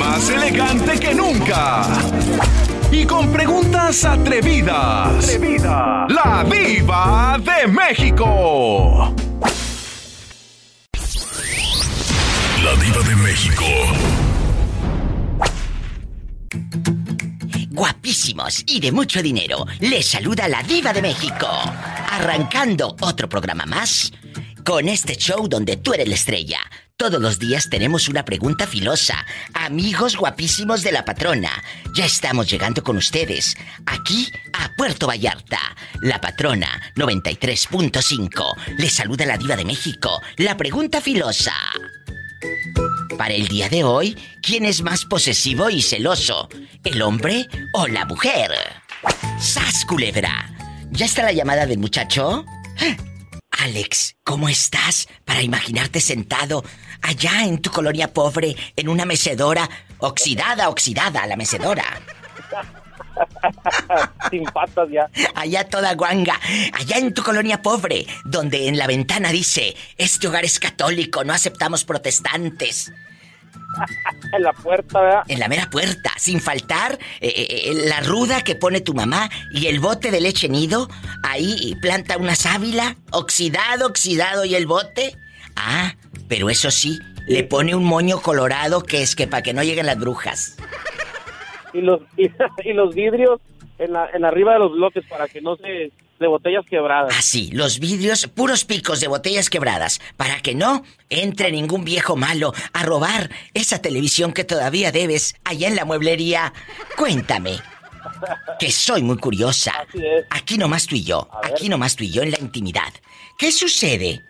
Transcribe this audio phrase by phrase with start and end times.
[0.00, 1.86] más elegante que nunca.
[2.90, 5.28] Y con preguntas atrevidas.
[5.28, 6.06] Atrevida.
[6.08, 9.14] La Diva de México.
[12.64, 13.64] La Diva de México.
[17.70, 19.66] Guapísimos y de mucho dinero.
[19.80, 21.46] Les saluda la Diva de México.
[22.10, 24.10] Arrancando otro programa más
[24.64, 26.60] con este show donde tú eres la estrella.
[27.00, 29.24] Todos los días tenemos una pregunta filosa.
[29.54, 33.56] Amigos guapísimos de la patrona, ya estamos llegando con ustedes,
[33.86, 35.58] aquí a Puerto Vallarta.
[36.02, 38.54] La patrona 93.5.
[38.76, 40.20] Les saluda la diva de México.
[40.36, 41.54] La pregunta filosa.
[43.16, 46.50] Para el día de hoy, ¿quién es más posesivo y celoso?
[46.84, 48.50] ¿El hombre o la mujer?
[49.38, 50.50] ¡Sas, culebra!
[50.90, 52.44] ¿Ya está la llamada del muchacho?
[53.62, 55.06] Alex, ¿cómo estás?
[55.26, 56.64] Para imaginarte sentado
[57.02, 61.84] allá en tu colonia pobre, en una mecedora, oxidada, oxidada, la mecedora.
[64.30, 65.10] Sin patas ya.
[65.34, 66.40] Allá toda guanga.
[66.72, 71.34] Allá en tu colonia pobre, donde en la ventana dice, este hogar es católico, no
[71.34, 72.90] aceptamos protestantes.
[74.32, 75.22] en la puerta, ¿verdad?
[75.28, 79.30] En la mera puerta, sin faltar eh, eh, eh, la ruda que pone tu mamá
[79.52, 80.88] y el bote de leche nido.
[81.22, 85.16] Ahí planta una sábila, oxidado, oxidado y el bote.
[85.56, 85.94] Ah,
[86.28, 89.86] pero eso sí, le pone un moño colorado que es que para que no lleguen
[89.86, 90.56] las brujas.
[91.72, 93.40] Y los, y, los vidrios
[93.78, 97.14] en, la, en arriba de los bloques para que no se de botellas quebradas.
[97.16, 102.14] Ah, sí, los vidrios, puros picos de botellas quebradas, para que no entre ningún viejo
[102.14, 106.52] malo a robar esa televisión que todavía debes allá en la mueblería.
[106.96, 107.58] Cuéntame.
[108.58, 109.72] Que soy muy curiosa.
[109.72, 110.26] Así es.
[110.30, 112.92] Aquí nomás tú y yo, aquí nomás tú y yo en la intimidad.
[113.38, 114.22] ¿Qué sucede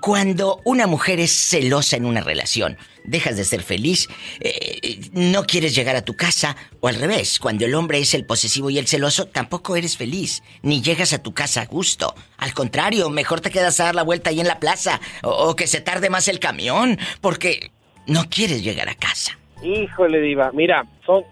[0.00, 4.08] cuando una mujer es celosa en una relación, dejas de ser feliz,
[4.40, 8.26] eh, no quieres llegar a tu casa, o al revés, cuando el hombre es el
[8.26, 12.14] posesivo y el celoso, tampoco eres feliz, ni llegas a tu casa a gusto.
[12.38, 15.66] Al contrario, mejor te quedas a dar la vuelta ahí en la plaza, o, que
[15.66, 17.70] se tarde más el camión, porque
[18.06, 19.38] no quieres llegar a casa.
[19.62, 21.24] Híjole, Diva, mira, son,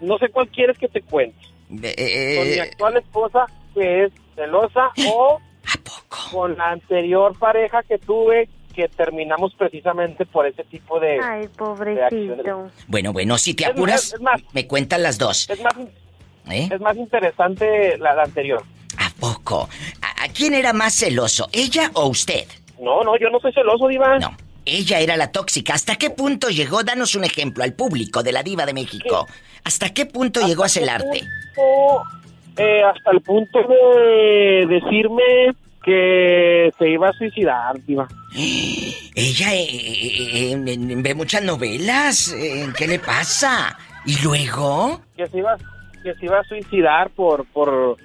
[0.00, 1.38] no sé cuál quieres que te cuente.
[1.82, 6.18] Eh, con mi actual esposa, que es celosa, o ¿A poco?
[6.32, 12.70] con la anterior pareja que tuve que terminamos precisamente por ese tipo de Ay, pobrecito.
[12.88, 14.14] bueno, bueno, si te apuras,
[14.52, 15.48] me cuentan las dos.
[15.50, 15.74] Es más,
[16.50, 16.68] ¿Eh?
[16.72, 18.62] es más interesante la, anterior.
[18.98, 19.68] ¿A poco?
[20.02, 22.46] ¿A, quién era más celoso, ella o usted?
[22.80, 24.18] No, no, yo no soy celoso, Diva.
[24.18, 25.74] No, ella era la tóxica.
[25.74, 26.82] ¿Hasta qué punto llegó?
[26.82, 29.26] Danos un ejemplo al público de la Diva de México.
[29.64, 31.22] ¿Hasta qué punto llegó a celarte?
[32.56, 38.06] Eh, hasta el punto de decirme que se iba a suicidar, diva.
[38.34, 42.34] Ella eh, eh, ve muchas novelas.
[42.76, 43.76] ¿Qué le pasa?
[44.04, 45.00] ¿Y luego?
[45.16, 45.56] Que se iba,
[46.02, 47.96] que se iba a suicidar por, por,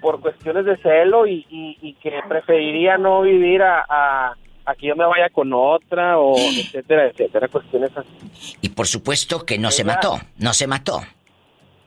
[0.00, 5.06] por cuestiones de celo y, que preferiría no vivir a, a, a, que yo me
[5.06, 8.56] vaya con otra o etcétera, etcétera, cuestiones así.
[8.60, 11.02] Y por supuesto que no se mató, no se mató.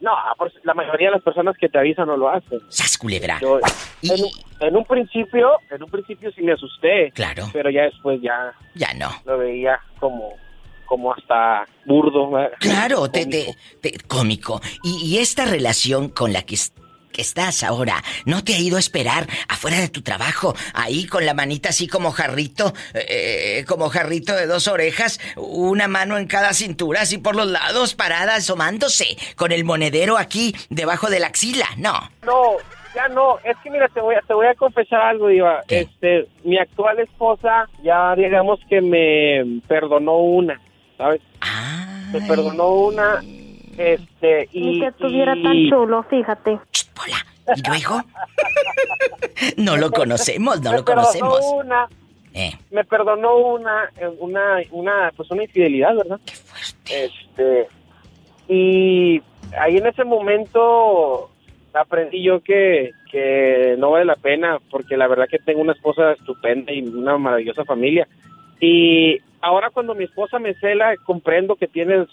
[0.04, 0.12] No,
[0.64, 2.60] la mayoría de las personas que te avisan no lo hacen.
[2.68, 3.40] ¡Sas, culebra!
[3.40, 7.10] en, un principio, en un principio sí me asusté.
[7.12, 7.46] Claro.
[7.54, 8.54] Pero ya después ya...
[8.76, 9.10] Ya no.
[9.26, 10.34] Lo veía como
[10.86, 12.30] como hasta burdo.
[12.60, 14.62] Claro, te, te, cómico.
[14.84, 16.56] Y, y, esta relación con la que
[17.14, 21.26] que estás ahora no te ha ido a esperar afuera de tu trabajo, ahí con
[21.26, 26.28] la manita así como jarrito, eh, eh, como jarrito de dos orejas, una mano en
[26.28, 31.28] cada cintura, así por los lados, parada, asomándose, con el monedero aquí debajo de la
[31.28, 31.94] axila, no.
[32.26, 32.58] No,
[32.96, 35.62] ya no, es que mira, te voy a, te voy a confesar algo, Diva.
[35.68, 40.60] Este, mi actual esposa ya digamos que me perdonó una,
[40.98, 41.22] ¿sabes?
[42.12, 43.22] Me perdonó una
[43.78, 46.60] este, y, que estuviera tan chulo, fíjate.
[47.02, 47.56] Hola.
[47.56, 48.02] ¿Y luego?
[49.58, 51.40] no lo conocemos, no lo conocemos.
[51.54, 51.88] Una,
[52.34, 52.52] eh.
[52.72, 56.20] Me perdonó una, una, una, pues una infidelidad, ¿verdad?
[56.26, 57.06] Qué fuerte.
[57.06, 57.68] Este,
[58.48, 59.22] y
[59.60, 61.30] ahí en ese momento
[61.74, 66.14] aprendí yo que, que no vale la pena, porque la verdad que tengo una esposa
[66.14, 68.08] estupenda y una maravillosa familia.
[68.60, 72.06] Y ahora cuando mi esposa me cela, comprendo que tiene,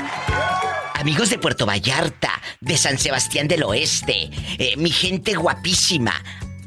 [0.93, 6.13] Amigos de Puerto Vallarta, de San Sebastián del Oeste, eh, mi gente guapísima,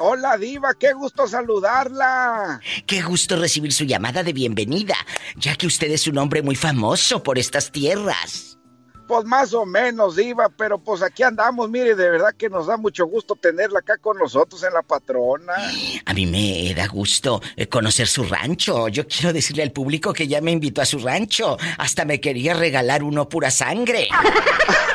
[0.00, 2.60] Hola Diva, qué gusto saludarla.
[2.86, 4.94] Qué gusto recibir su llamada de bienvenida,
[5.36, 8.57] ya que usted es un hombre muy famoso por estas tierras.
[9.08, 12.76] Pues más o menos, Diva, pero pues aquí andamos, mire, de verdad que nos da
[12.76, 15.54] mucho gusto tenerla acá con nosotros en la patrona.
[16.04, 18.88] A mí me da gusto eh, conocer su rancho.
[18.88, 21.56] Yo quiero decirle al público que ya me invitó a su rancho.
[21.78, 24.08] Hasta me quería regalar uno pura sangre.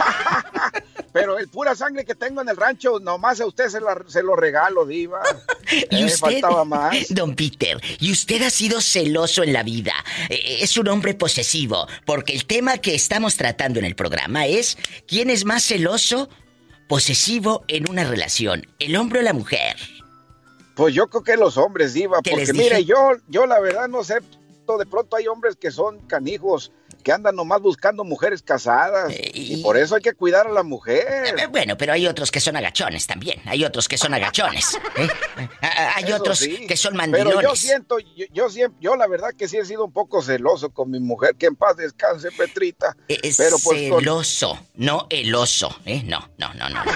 [1.13, 4.23] Pero el pura sangre que tengo en el rancho, nomás a usted se, la- se
[4.23, 5.21] lo regalo, Diva.
[5.91, 6.95] Y Eh, usted, faltaba más.
[7.09, 9.93] don Peter, y usted ha sido celoso en la vida.
[10.29, 14.77] Eh, Es un hombre posesivo, porque el tema que estamos tratando en el programa es
[15.07, 16.29] quién es más celoso,
[16.89, 19.75] posesivo en una relación, el hombre o la mujer.
[20.75, 24.03] Pues yo creo que los hombres, Diva, ¿Qué porque mire, yo, yo la verdad no
[24.03, 26.71] sé, de pronto hay hombres que son canijos,
[27.03, 29.11] que andan nomás buscando mujeres casadas.
[29.11, 29.53] Eh, y...
[29.59, 31.05] y- por eso hay que cuidar a la mujer.
[31.37, 33.41] Eh, Bueno, pero hay otros que son agachones también.
[33.45, 34.75] Hay otros que son agachones.
[34.97, 35.07] ¿eh?
[35.95, 36.65] Hay Eso otros sí.
[36.67, 37.41] que son Pero mandilones.
[37.43, 40.69] yo siento, yo, yo siempre, yo la verdad que sí he sido un poco celoso
[40.71, 42.95] con mi mujer, que en paz descanse, Petrita.
[43.07, 46.01] Eh, Pero pues con- celoso, no el oso, ¿eh?
[46.05, 46.81] No, no, no, no.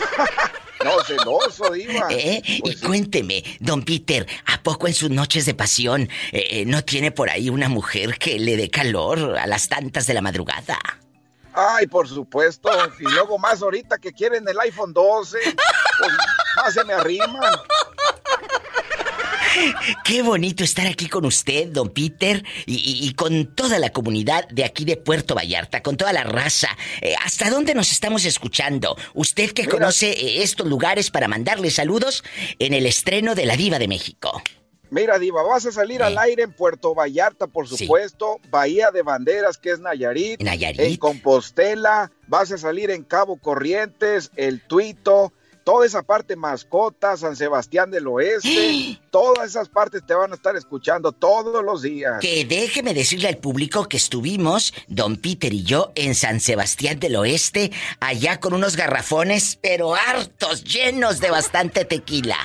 [0.83, 2.07] No, celoso, Diva.
[2.11, 2.41] ¿Eh?
[2.61, 2.85] Pues y sí.
[2.85, 7.29] cuénteme, don Peter, ¿a poco en sus noches de pasión eh, eh, no tiene por
[7.29, 10.77] ahí una mujer que le dé calor a las tantas de la madrugada?
[11.53, 12.69] Ay, por supuesto.
[12.99, 15.39] Y luego más ahorita que quieren el iPhone 12,
[15.99, 16.11] pues
[16.55, 17.53] más se me arriman.
[20.03, 24.47] Qué bonito estar aquí con usted, don Peter, y, y- y con toda la comunidad
[24.49, 26.69] de aquí de Puerto Vallarta, con toda la raza.
[27.01, 28.95] Eh, ¿Hasta dónde nos estamos escuchando?
[29.13, 29.73] Usted que Mira.
[29.73, 32.23] conoce eh, estos lugares para mandarle saludos
[32.59, 34.41] en el estreno de La Diva de México.
[34.89, 37.75] Mira, Diva, vas a salir al aire en Puerto Vallarta, por Sí.
[37.79, 40.79] supuesto, Bahía de Banderas, que es Nayarit, Nayarit.
[40.79, 45.33] en Compostela, vas a salir en Cabo Corrientes, El Tuito,
[45.67, 50.55] toda esa parte mascota, San Sebastián del Oeste, todas esas partes te van a estar
[50.55, 52.21] escuchando todos los días.
[52.21, 57.17] Que déjeme decirle al público que estuvimos, don Peter y yo, en San Sebastián del
[57.17, 62.37] Oeste, allá con unos garrafones, pero hartos, llenos de bastante tequila.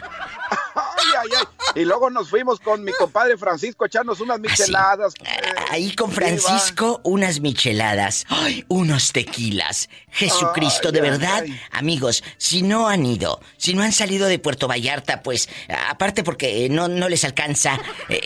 [0.75, 1.82] Ay, ay, ay.
[1.82, 5.14] Y luego nos fuimos con mi compadre Francisco a echarnos unas micheladas.
[5.21, 6.12] Ah, eh, Ahí con.
[6.12, 8.64] Francisco, unas micheladas, ¡ay!
[8.68, 9.88] unos tequilas.
[10.11, 15.23] Jesucristo, de verdad, amigos, si no han ido, si no han salido de Puerto Vallarta,
[15.23, 15.49] pues,
[15.88, 18.21] aparte porque no, no les alcanza, eh,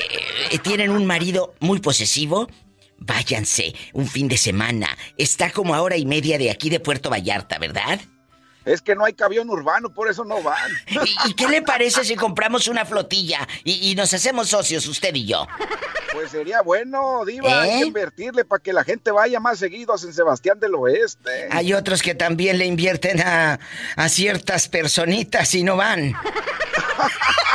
[0.50, 2.48] eh, tienen un marido muy posesivo,
[2.98, 4.88] váyanse un fin de semana.
[5.16, 8.00] Está como a hora y media de aquí de Puerto Vallarta, ¿verdad?
[8.66, 10.70] Es que no hay camión urbano, por eso no van.
[10.88, 15.14] ¿Y, y qué le parece si compramos una flotilla y, y nos hacemos socios, usted
[15.14, 15.46] y yo?
[16.12, 17.78] Pues sería bueno, Diva, hay ¿Eh?
[17.80, 21.48] que invertirle para que la gente vaya más seguido a San Sebastián del Oeste.
[21.50, 23.58] Hay otros que también le invierten a,
[23.96, 26.14] a ciertas personitas y no van.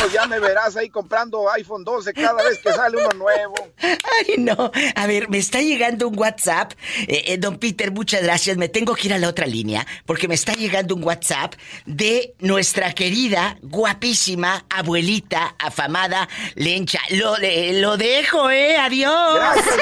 [0.00, 3.54] Pues ya me verás ahí comprando iPhone 12 cada vez que sale uno nuevo.
[3.78, 4.72] Ay, no.
[4.94, 6.72] A ver, me está llegando un WhatsApp.
[7.06, 8.56] Eh, eh, don Peter, muchas gracias.
[8.56, 11.54] Me tengo que ir a la otra línea porque me está llegando un WhatsApp
[11.84, 17.00] de nuestra querida, guapísima, abuelita, afamada, Lencha.
[17.10, 18.76] Lo, lo dejo, ¿eh?
[18.78, 19.34] Adiós.
[19.34, 19.76] Gracias.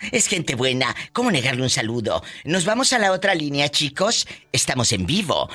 [0.12, 0.94] Es gente buena.
[1.12, 2.22] ¿Cómo negarle un saludo?
[2.44, 4.28] Nos vamos a la otra línea, chicos.
[4.52, 5.48] Estamos en vivo.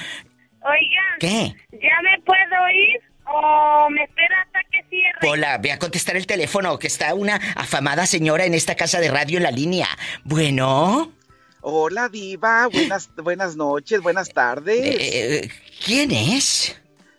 [0.61, 1.19] Oigan.
[1.19, 1.55] ¿Qué?
[1.71, 3.12] ¿Ya me puedo ir?
[3.25, 5.19] ¿O me espera hasta que cierre?
[5.27, 9.09] Hola, ve a contestar el teléfono, que está una afamada señora en esta casa de
[9.09, 9.87] radio en la línea.
[10.23, 11.13] Bueno.
[11.61, 12.67] Hola, Diva.
[12.67, 14.97] Buenas, buenas noches, buenas tardes.
[14.99, 15.49] Eh,
[15.85, 16.75] ¿Quién es?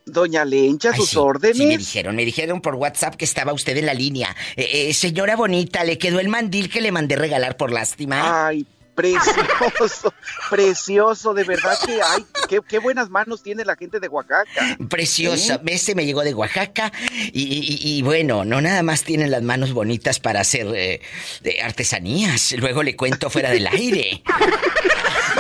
[0.07, 1.57] Doña Lencha, Ay, sus sí, órdenes.
[1.57, 4.37] Sí, me dijeron, me dijeron por WhatsApp que estaba usted en la línea.
[4.57, 8.49] Eh, eh, señora bonita, ¿le quedó el mandil que le mandé regalar por lástima?
[8.49, 10.15] Ay, precioso,
[10.51, 14.45] precioso, de verdad que ay, qué, qué buenas manos tiene la gente de Oaxaca.
[14.89, 15.61] Preciosa.
[15.67, 16.93] Este me llegó de Oaxaca
[17.33, 21.01] y, y- y bueno, no nada más tienen las manos bonitas para hacer eh,
[21.43, 22.53] de artesanías.
[22.59, 24.23] Luego le cuento fuera del aire.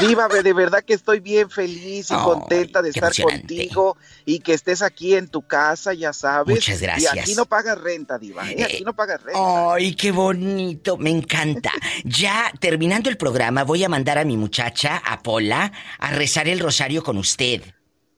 [0.00, 4.82] Diva, de verdad que estoy bien feliz y contenta de estar contigo y que estés
[4.82, 6.52] aquí en tu casa, ya sabes.
[6.56, 7.14] Muchas gracias.
[7.14, 8.64] Y aquí no pagas renta, Diva, ¿eh?
[8.64, 9.72] Aquí Eh, no pagas renta.
[9.72, 11.70] Ay, qué bonito, me encanta.
[12.02, 16.60] Ya terminando el programa, voy a mandar a mi muchacha, a Pola, a rezar el
[16.60, 17.62] rosario con usted.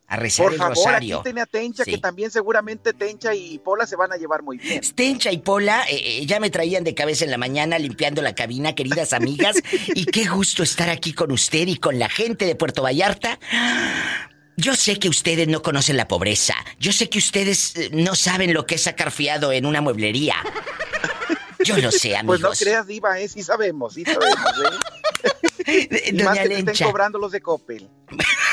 [0.09, 1.17] A rezar Por el favor, rosario.
[1.17, 1.91] aquí tiene a Tencha, Sí.
[1.91, 4.81] que también seguramente Tencha y Pola se van a llevar muy bien.
[4.95, 8.33] Tencha y Pola eh, eh, ya me traían de cabeza en la mañana limpiando la
[8.35, 9.57] cabina, queridas amigas.
[9.97, 13.41] y qué gusto estar aquí con usted y con la gente de Puerto Vallarta.
[14.59, 16.55] Yo sé que ustedes no conocen la pobreza.
[16.79, 20.37] Yo sé que ustedes eh, no saben lo que es sacar fiado en una mueblería.
[21.67, 22.41] Yo lo sé, amigos.
[22.41, 23.29] Pues no creas, Diva, ¿eh?
[23.29, 24.53] Sí sabemos, sí sabemos,
[25.67, 25.89] ¿eh?
[26.13, 27.89] Y más que te estén cobrando los de Coppel.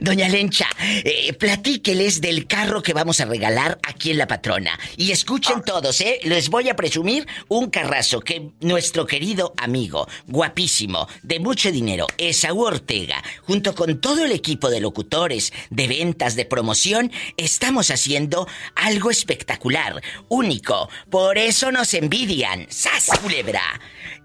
[0.00, 0.66] Doña Lencha,
[1.04, 4.78] eh, platíqueles del carro que vamos a regalar aquí en La Patrona.
[4.96, 6.20] Y escuchen todos, ¿eh?
[6.24, 12.62] Les voy a presumir un carrazo que nuestro querido amigo, guapísimo, de mucho dinero, Esaú
[12.62, 19.10] Ortega, junto con todo el equipo de locutores, de ventas, de promoción, estamos haciendo algo
[19.10, 20.88] espectacular, único.
[21.08, 22.66] Por eso nos envidian.
[22.68, 23.62] ¡Sas, culebra!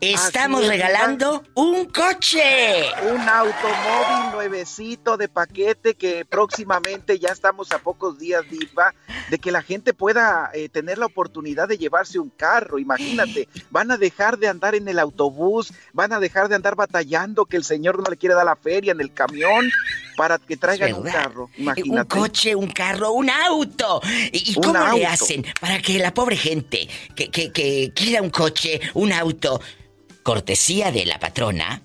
[0.01, 2.83] Estamos es, regalando un coche.
[3.09, 8.93] Un automóvil nuevecito de paquete que próximamente ya estamos a pocos días, Diva,
[9.29, 12.79] de que la gente pueda eh, tener la oportunidad de llevarse un carro.
[12.79, 17.45] Imagínate, van a dejar de andar en el autobús, van a dejar de andar batallando
[17.45, 19.69] que el señor no le quiere dar la feria en el camión
[20.15, 21.49] para que traigan un carro.
[21.57, 22.07] Un Imagínate.
[22.07, 24.01] coche, un carro, un auto.
[24.31, 28.21] ¿Y, y Un cómo le hacen para que la pobre gente que, que, que quiera
[28.21, 29.61] un coche, un auto,
[30.23, 31.81] cortesía de la patrona,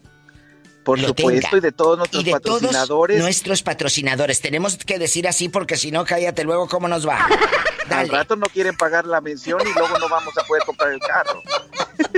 [0.84, 1.58] Por lo supuesto, tenga?
[1.58, 3.18] y de todos nuestros y de todos patrocinadores.
[3.20, 4.40] nuestros patrocinadores.
[4.40, 7.26] Tenemos que decir así porque si no, cállate luego cómo nos va.
[7.90, 11.00] Al rato no quieren pagar la mención y luego no vamos a poder comprar el
[11.00, 11.42] carro.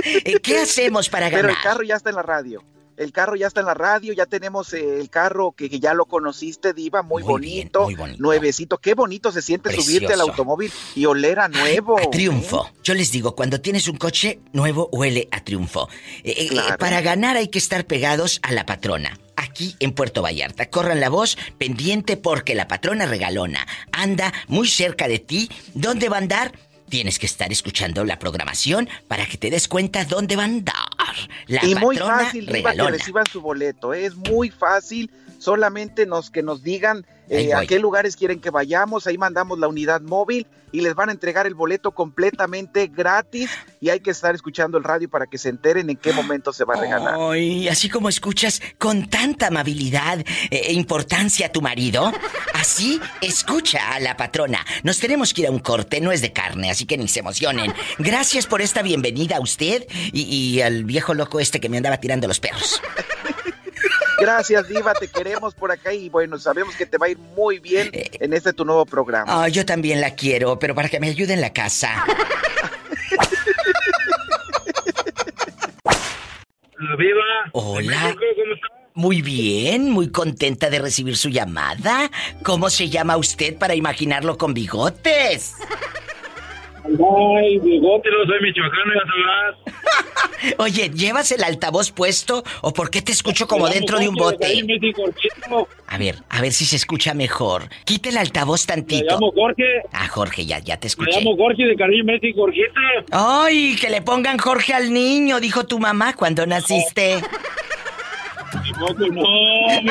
[0.43, 1.57] ¿Qué hacemos para Pero ganar?
[1.57, 2.63] el carro ya está en la radio.
[3.03, 5.93] El carro ya está en la radio, ya tenemos eh, el carro que, que ya
[5.93, 8.21] lo conociste, Diva, muy, Muy bien, bonito, muy bonito.
[8.21, 8.77] nuevecito.
[8.77, 11.99] Qué bonito se siente subirte al automóvil y oler a nuevo.
[11.99, 12.69] A triunfo.
[12.83, 15.89] Yo les digo, cuando tienes un coche nuevo, huele a triunfo.
[16.23, 19.19] Eh, eh, para ganar hay que estar pegados a la patrona.
[19.35, 20.69] Aquí en Puerto Vallarta.
[20.69, 25.49] Corran la voz pendiente porque la patrona regalona anda muy cerca de ti.
[25.73, 26.53] ¿Dónde va a andar?
[26.93, 30.75] Tienes que estar escuchando la programación para que te des cuenta dónde va a andar.
[31.47, 32.91] La y muy fácil, Diva, que regalona.
[32.91, 33.95] reciban su boleto.
[33.95, 34.05] ¿eh?
[34.05, 35.09] Es muy fácil.
[35.39, 37.03] Solamente nos que nos digan
[37.33, 39.07] eh, a qué lugares quieren que vayamos.
[39.07, 43.49] Ahí mandamos la unidad móvil y les van a entregar el boleto completamente gratis.
[43.79, 46.65] Y hay que estar escuchando el radio para que se enteren en qué momento se
[46.65, 47.15] va a regalar.
[47.19, 52.11] Ay, así como escuchas con tanta amabilidad e importancia a tu marido,
[52.53, 54.65] así escucha a la patrona.
[54.83, 57.19] Nos tenemos que ir a un corte, no es de carne, así que ni se
[57.19, 57.73] emocionen.
[57.99, 61.97] Gracias por esta bienvenida a usted y, y al viejo loco este que me andaba
[61.97, 62.81] tirando los perros.
[64.23, 67.59] Gracias, Diva, te queremos por acá y bueno, sabemos que te va a ir muy
[67.59, 69.25] bien en este tu nuevo programa.
[69.27, 72.05] Ah, yo también la quiero, pero para que me ayude en la casa.
[76.97, 77.21] Viva.
[77.51, 78.01] Hola.
[78.01, 78.67] México, ¿Cómo está?
[78.93, 82.09] Muy bien, muy contenta de recibir su llamada.
[82.43, 85.57] ¿Cómo se llama usted para imaginarlo con bigotes?
[86.85, 89.72] Ay, bigote, no soy michoacano, ya sabrás.
[90.57, 94.15] Oye, ¿llevas el altavoz puesto o por qué te escucho como Me dentro de un
[94.15, 94.61] bote?
[95.87, 97.69] A ver, a ver si se escucha mejor.
[97.85, 99.05] Quita el altavoz Me tantito.
[99.15, 99.63] llamo Jorge.
[99.93, 101.11] Ah, Jorge, ya, ya te Me escuché.
[101.19, 102.69] llamo Jorge de Carril México, Orquídeo.
[103.11, 107.21] Ay, que le pongan Jorge al niño, dijo tu mamá cuando naciste.
[108.51, 109.81] tampoco, no,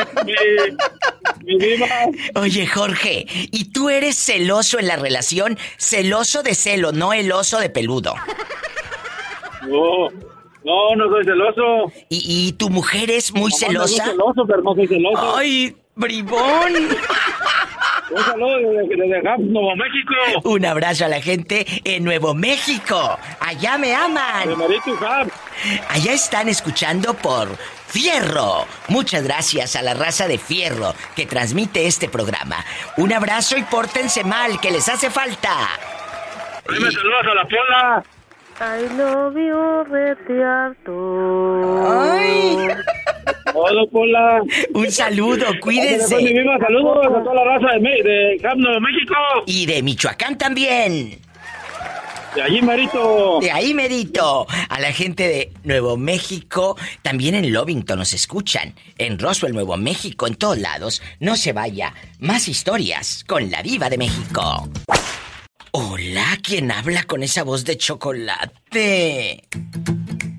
[1.45, 1.87] mi diva.
[2.35, 5.59] Oye, Jorge, ¿y tú eres celoso en la relación?
[5.79, 8.15] Celoso de celo, no el oso de peludo.
[9.63, 10.09] No,
[10.65, 11.93] no, no soy celoso.
[12.09, 14.05] ¿Y, y tu mujer es muy No, no celosa?
[14.05, 15.37] soy celoso, pero no soy celoso.
[15.37, 16.73] ¡Ay, bribón!
[18.11, 18.97] Un saludo desde,
[19.39, 20.15] Nuevo México.
[20.45, 23.19] Un abrazo a la gente en Nuevo México.
[23.41, 24.55] Allá me aman.
[25.89, 28.67] Allá están escuchando por Fierro.
[28.89, 32.57] Muchas gracias a la raza de Fierro que transmite este programa.
[32.99, 35.71] Un abrazo y pórtense mal, que les hace falta.
[36.69, 38.05] Dime saludos a la Pola.
[38.65, 40.95] I love you, Retiarto.
[41.91, 42.57] Ay,
[43.55, 44.41] Hola, Pola.
[44.75, 46.17] un saludo, cuídense.
[46.17, 49.15] viva, saludos a toda la raza de, Me- de Nuevo México.
[49.47, 51.19] Y de Michoacán también.
[52.37, 53.41] De allí, Marito.
[53.43, 54.47] De ahí medito.
[54.71, 58.75] A la gente de Nuevo México, también en Lovington nos escuchan.
[58.97, 61.03] En Roswell, Nuevo México, en todos lados.
[61.21, 61.93] No se vaya.
[62.21, 64.69] Más historias con la diva de México.
[65.75, 69.43] Hola, ¿quién habla con esa voz de chocolate?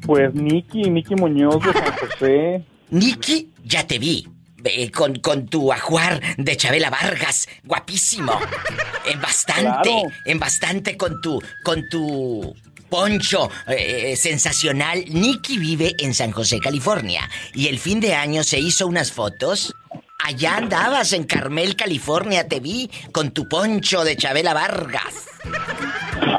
[0.05, 2.63] Pues Nicky, Nicky Muñoz de San José.
[2.91, 4.27] Nicky, ya te vi.
[4.65, 8.39] Eh, con, con tu ajuar de Chabela Vargas, guapísimo.
[9.11, 10.03] En bastante, Claro.
[10.25, 12.55] en bastante con tu, con tu
[12.89, 15.03] poncho eh, sensacional.
[15.09, 17.27] Nicky vive en San José, California.
[17.55, 19.73] Y el fin de año se hizo unas fotos.
[20.25, 25.27] Allá andabas en Carmel, California, te vi con tu poncho de Chabela Vargas.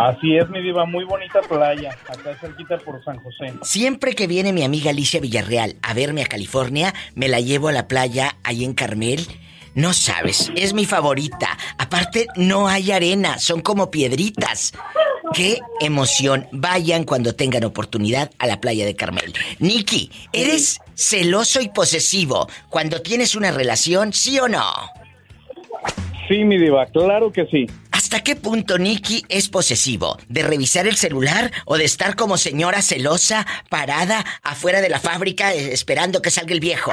[0.01, 3.53] Así es, mi diva, muy bonita playa, acá cerquita por San José.
[3.61, 7.73] Siempre que viene mi amiga Alicia Villarreal a verme a California, me la llevo a
[7.73, 9.27] la playa ahí en Carmel.
[9.75, 11.59] No sabes, es mi favorita.
[11.77, 14.73] Aparte, no hay arena, son como piedritas.
[15.35, 16.47] ¡Qué emoción!
[16.53, 19.35] Vayan cuando tengan oportunidad a la playa de Carmel.
[19.59, 24.65] Nicky, ¿eres celoso y posesivo cuando tienes una relación, sí o no?
[26.29, 27.67] Sí, mi diva, claro que sí.
[27.91, 30.17] ¿Hasta qué punto Nicky es posesivo?
[30.29, 35.53] ¿De revisar el celular o de estar como señora celosa parada afuera de la fábrica
[35.53, 36.93] eh, esperando que salga el viejo?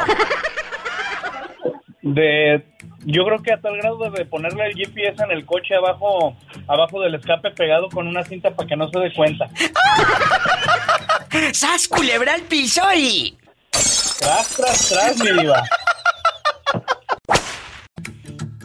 [2.02, 2.66] De,
[3.06, 6.36] yo creo que a tal grado de ponerle el GPS en el coche abajo,
[6.68, 9.48] abajo del escape pegado con una cinta para que no se dé cuenta.
[11.54, 13.38] ¡Sas culebra al piso y...
[13.72, 15.64] Tras, tras, tras, mi diva.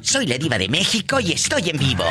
[0.03, 2.05] Soy la diva de México y estoy en vivo.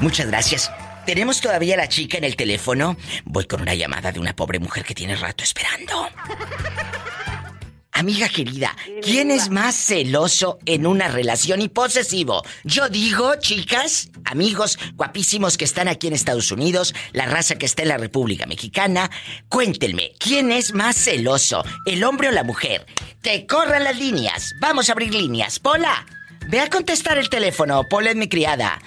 [0.00, 0.70] Muchas gracias.
[1.06, 2.96] ¿Tenemos todavía a la chica en el teléfono?
[3.24, 6.08] Voy con una llamada de una pobre mujer que tiene rato esperando.
[7.92, 12.42] Amiga querida, ¿quién es más celoso en una relación y posesivo?
[12.64, 17.82] Yo digo, chicas, amigos guapísimos que están aquí en Estados Unidos, la raza que está
[17.82, 19.10] en la República Mexicana,
[19.48, 22.84] cuéntenme, ¿quién es más celoso, el hombre o la mujer?
[23.22, 25.58] Que corran las líneas, vamos a abrir líneas.
[25.58, 26.04] Pola,
[26.48, 28.78] ve a contestar el teléfono, Pola es mi criada.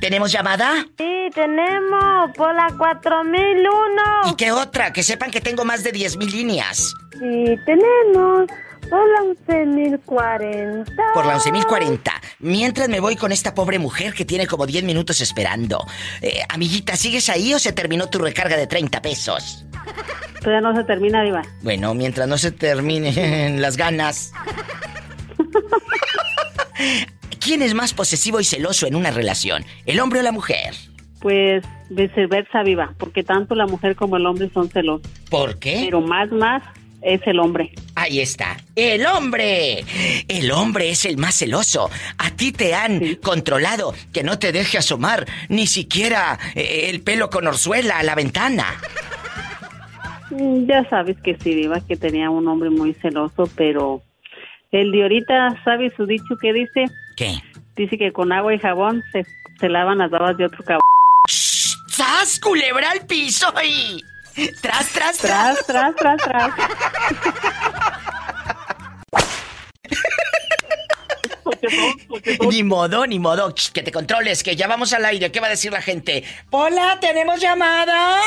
[0.00, 0.86] ¿Tenemos llamada?
[0.96, 4.32] Sí, tenemos por la 4001.
[4.32, 4.92] ¿Y qué otra?
[4.92, 6.94] Que sepan que tengo más de 10.000 líneas.
[7.12, 8.46] Sí, tenemos
[8.88, 10.92] por la 11040.
[11.14, 12.00] Por la 11.040.
[12.40, 15.86] Mientras me voy con esta pobre mujer que tiene como 10 minutos esperando.
[16.22, 19.66] Eh, amiguita, ¿sigues ahí o se terminó tu recarga de 30 pesos?
[20.40, 21.42] Todavía no se termina, Diva.
[21.62, 24.32] Bueno, mientras no se terminen las ganas.
[27.40, 29.64] ¿Quién es más posesivo y celoso en una relación?
[29.86, 30.74] ¿El hombre o la mujer?
[31.20, 35.10] Pues viceversa, Viva, porque tanto la mujer como el hombre son celosos.
[35.30, 35.82] ¿Por qué?
[35.84, 36.62] Pero más, más
[37.02, 37.72] es el hombre.
[37.94, 38.56] Ahí está.
[38.76, 39.84] ¡El hombre!
[40.28, 41.90] El hombre es el más celoso.
[42.18, 47.30] A ti te han controlado que no te deje asomar ni siquiera eh, el pelo
[47.30, 48.66] con orzuela a la ventana.
[50.30, 54.02] Mm, Ya sabes que sí, Diva, que tenía un hombre muy celoso, pero
[54.72, 56.84] el de ahorita, ¿sabes su dicho que dice?
[57.20, 57.34] ¿Qué?
[57.76, 59.26] Dice que con agua y jabón se,
[59.58, 60.80] se lavan las babas de otro cabrón.
[61.28, 64.02] ¡Sas, culebra al piso y...
[64.62, 65.66] Tras, tras, tras.
[65.66, 66.54] Tras, tras, tras, tras.
[72.48, 73.54] Ni modo, ni modo.
[73.72, 75.30] Que te controles, que ya vamos al aire.
[75.30, 76.24] ¿Qué va a decir la gente?
[76.50, 78.20] Hola, ¿tenemos llamada?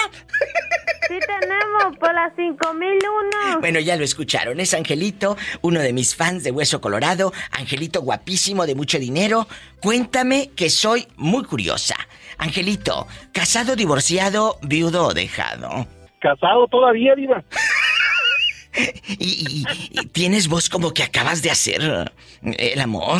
[1.07, 3.59] Sí tenemos por las 5001.
[3.59, 4.59] Bueno, ya lo escucharon.
[4.59, 7.33] Es Angelito, uno de mis fans de Hueso Colorado.
[7.51, 9.47] Angelito guapísimo, de mucho dinero.
[9.81, 11.95] Cuéntame que soy muy curiosa.
[12.37, 15.87] Angelito, ¿casado, divorciado, viudo o dejado?
[16.19, 17.43] Casado todavía, Diva.
[19.19, 22.11] Y, y- y tienes voz como que acabas de hacer
[22.43, 23.19] eh, el amor.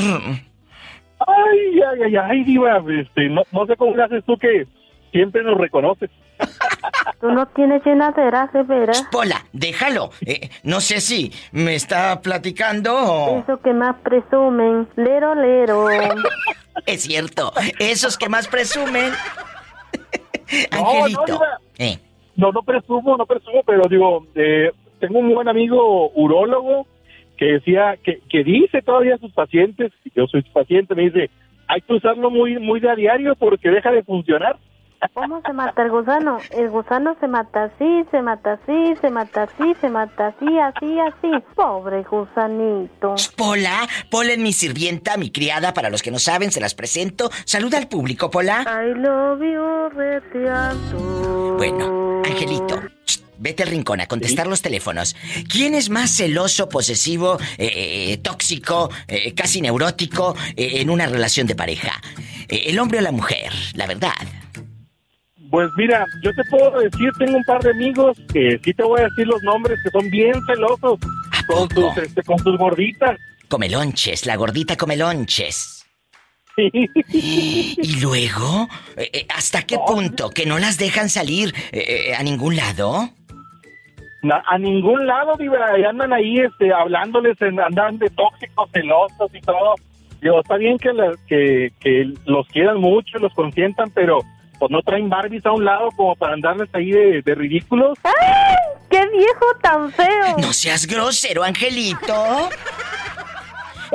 [1.20, 2.84] Ay, ay, ay, ay, Diva.
[3.00, 4.66] Este, no, no sé cómo le haces tú que
[5.12, 6.10] siempre nos reconoces.
[7.22, 9.06] Tú no tienes llenadera, de veras.
[9.10, 10.10] Pola, déjalo.
[10.26, 13.40] Eh, no sé si me está platicando o...
[13.40, 14.90] Eso que más presumen.
[14.98, 15.88] Lero, lero.
[16.86, 19.14] Es cierto, esos que más presumen.
[20.72, 21.22] No, Angelito.
[21.22, 21.60] no, Diva.
[21.78, 22.00] Eh,
[22.36, 24.72] No, no presumo, no presumo, pero digo, eh,
[25.08, 26.88] tengo un buen amigo urólogo
[27.38, 31.04] que decía, que, que dice todavía a sus pacientes, y yo soy su paciente, me
[31.04, 31.30] dice,
[31.68, 34.58] hay que usarlo muy, muy de a diario porque deja de funcionar.
[35.14, 36.38] ¿Cómo se mata el gusano?
[36.52, 40.98] El gusano se mata así, se mata así, se mata así, se mata así, así,
[41.00, 41.44] así.
[41.54, 43.16] Pobre gusanito.
[43.36, 47.30] Pola, Pola es mi sirvienta, mi criada, para los que no saben, se las presento.
[47.44, 48.62] Saluda al público, Pola.
[48.62, 51.58] I love you, reteando.
[51.58, 52.93] Bueno, Angelito,
[53.38, 55.16] vete al rincón a contestar los teléfonos.
[55.50, 61.48] ¿Quién es más celoso, posesivo, eh, eh, tóxico, eh, casi neurótico eh, en una relación
[61.48, 62.02] de pareja?
[62.48, 63.52] Eh, ¿El hombre o la mujer?
[63.74, 64.14] La verdad.
[65.50, 69.02] Pues mira, yo te puedo decir, tengo un par de amigos que sí te voy
[69.02, 71.00] a decir los nombres, que son bien celosos
[71.48, 73.20] con tus, este, con tus gorditas.
[73.50, 75.83] Comelonches, la gordita comelonches.
[76.58, 78.68] ¿Y luego?
[78.98, 80.30] Eh, eh, ¿Hasta qué punto?
[80.30, 83.10] ¿Que no las dejan salir eh, a ningún lado?
[84.48, 89.76] A ningún lado, y andan ahí este, hablándoles, andan de tóxicos, celosos y todo.
[90.22, 94.20] Digo, está bien que, la- que, que los quieran mucho, los consientan, pero
[94.60, 97.98] pues no traen Barbies a un lado como para andarles ahí de, de ridículos.
[98.04, 98.56] ¡Ay!
[98.90, 100.38] ¡Qué viejo tan feo!
[100.40, 102.50] No seas grosero, Angelito.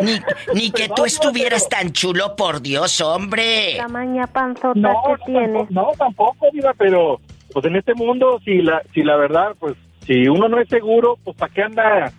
[0.02, 0.20] Ni,
[0.54, 3.76] ni que tú estuvieras tan chulo, por Dios, hombre.
[3.76, 5.52] La maña panzota No, que no, tienes.
[5.52, 7.20] tampoco, no, tampoco, Diva, pero
[7.52, 9.74] pues en este mundo, si la, si la verdad, pues
[10.06, 12.12] si uno no es seguro, pues para qué anda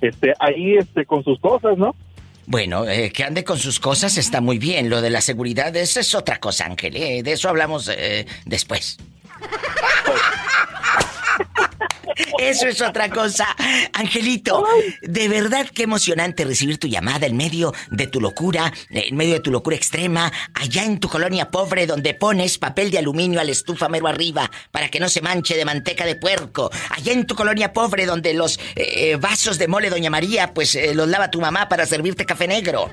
[0.00, 1.94] este, ahí este, con sus cosas, ¿no?
[2.48, 4.88] Bueno, eh, que ande con sus cosas está muy bien.
[4.88, 6.94] Lo de la seguridad, eso es otra cosa, Ángel.
[6.96, 8.98] eh, De eso hablamos eh, después.
[12.38, 13.54] Eso es otra cosa.
[13.92, 14.64] Angelito,
[15.02, 19.40] de verdad qué emocionante recibir tu llamada en medio de tu locura, en medio de
[19.40, 23.88] tu locura extrema, allá en tu colonia pobre donde pones papel de aluminio al estufa
[23.88, 26.70] mero arriba para que no se manche de manteca de puerco.
[26.90, 30.94] Allá en tu colonia pobre donde los eh, vasos de mole Doña María pues eh,
[30.94, 32.90] los lava tu mamá para servirte café negro.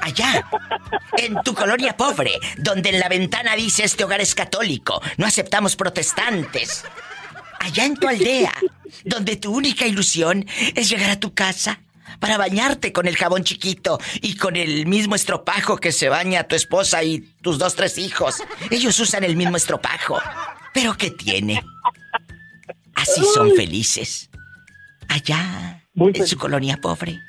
[0.00, 0.44] Allá,
[1.16, 5.76] en tu colonia pobre, donde en la ventana dice este hogar es católico, no aceptamos
[5.76, 6.84] protestantes.
[7.62, 8.52] Allá en tu aldea,
[9.04, 10.44] donde tu única ilusión
[10.74, 11.80] es llegar a tu casa
[12.18, 16.56] para bañarte con el jabón chiquito y con el mismo estropajo que se baña tu
[16.56, 18.42] esposa y tus dos, tres hijos.
[18.70, 20.20] Ellos usan el mismo estropajo.
[20.74, 21.62] ¿Pero qué tiene?
[22.96, 24.28] Así son felices.
[25.08, 27.20] Allá, en su colonia pobre.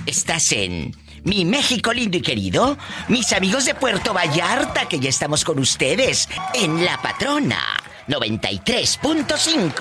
[0.06, 5.44] Estás en mi México lindo y querido, mis amigos de Puerto Vallarta, que ya estamos
[5.44, 7.60] con ustedes en La Patrona
[8.08, 9.74] 93.5.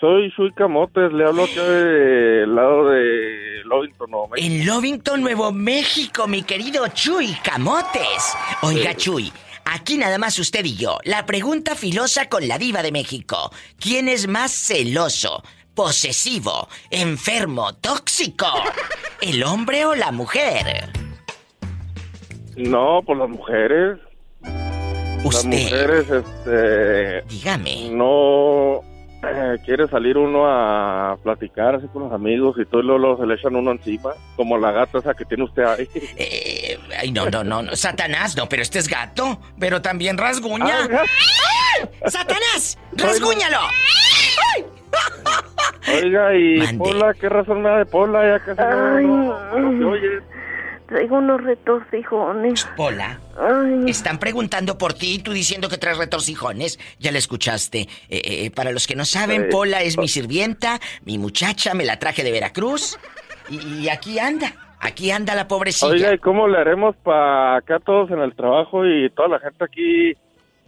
[0.00, 4.46] Soy Shui Camotes, le hablo acá del lado de Lovington, Nuevo México.
[4.46, 8.34] En Lovington, Nuevo México, mi querido Chuy Camotes.
[8.62, 9.30] Oiga, Chuy,
[9.66, 10.96] aquí nada más usted y yo.
[11.04, 13.50] La pregunta filosa con la diva de México.
[13.78, 15.42] ¿Quién es más celoso,
[15.74, 18.46] posesivo, enfermo, tóxico?
[19.20, 20.88] ¿El hombre o la mujer?
[22.56, 23.98] No, por las mujeres.
[24.42, 25.48] Las Usted.
[25.50, 27.22] mujeres, este...
[27.28, 27.90] Dígame.
[27.90, 28.80] No...
[29.22, 33.26] eh, quiere salir uno a platicar así con los amigos y todo y luego, se
[33.26, 35.88] le echan uno encima, como la gata esa que tiene usted ahí.
[36.16, 37.76] Eh, ay, no, no, no, no.
[37.76, 39.40] Satanás, no, pero este es gato.
[39.58, 40.88] Pero también rasguña.
[40.90, 41.88] ¡Ay!
[42.06, 42.78] ¡Satanás!
[42.92, 43.58] ¡Rasguñalo!
[45.88, 46.78] Oiga, y Mande.
[46.78, 48.38] Pola, ¿qué razón me da de Pola?
[48.38, 49.06] Ya casi no, Ay.
[49.06, 50.20] no, no se oye.
[50.90, 52.68] Traigo unos retorcijones.
[52.76, 53.20] Pola.
[53.40, 56.80] Ay, Están preguntando por ti, tú diciendo que traes retorcijones.
[56.98, 57.82] Ya la escuchaste.
[57.82, 57.86] Eh,
[58.24, 59.48] eh, para los que no saben, Sí.
[59.52, 62.98] Pola es mi sirvienta, mi muchacha, me la traje de Veracruz.
[63.48, 65.92] Y, y aquí anda, aquí anda la pobrecilla.
[65.92, 69.64] Oiga, ¿y cómo le haremos para acá todos en el trabajo y toda la gente
[69.64, 70.14] aquí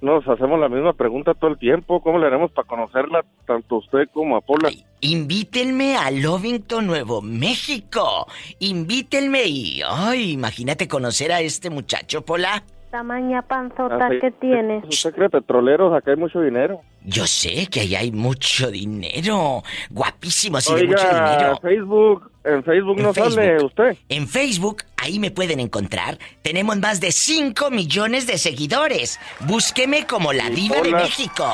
[0.03, 2.03] nos hacemos la misma pregunta todo el tiempo?
[2.03, 4.69] ¿Cómo le haremos para conocerla tanto a usted como a Pola?
[5.01, 8.27] Invítenme a Lovington, Nuevo México.
[8.59, 9.81] Invítenme y...
[9.89, 12.63] Ay, imagínate conocer a este muchacho, Pola.
[12.91, 14.19] tamaña panzota Ah, sí.
[14.21, 14.85] que tienes.
[14.85, 16.81] Usted cree petroleros, acá hay mucho dinero.
[17.05, 19.63] Yo sé que ahí hay mucho dinero.
[19.91, 21.59] Guapísimo, de mucho dinero.
[21.61, 23.65] Facebook, en Facebook En no sale Facebook.
[23.67, 23.97] usted.
[24.09, 26.19] En Facebook, ahí me pueden encontrar.
[26.43, 29.19] Tenemos más de 5 millones de seguidores.
[29.41, 30.93] Búsqueme como la diva de.
[30.93, 31.53] México.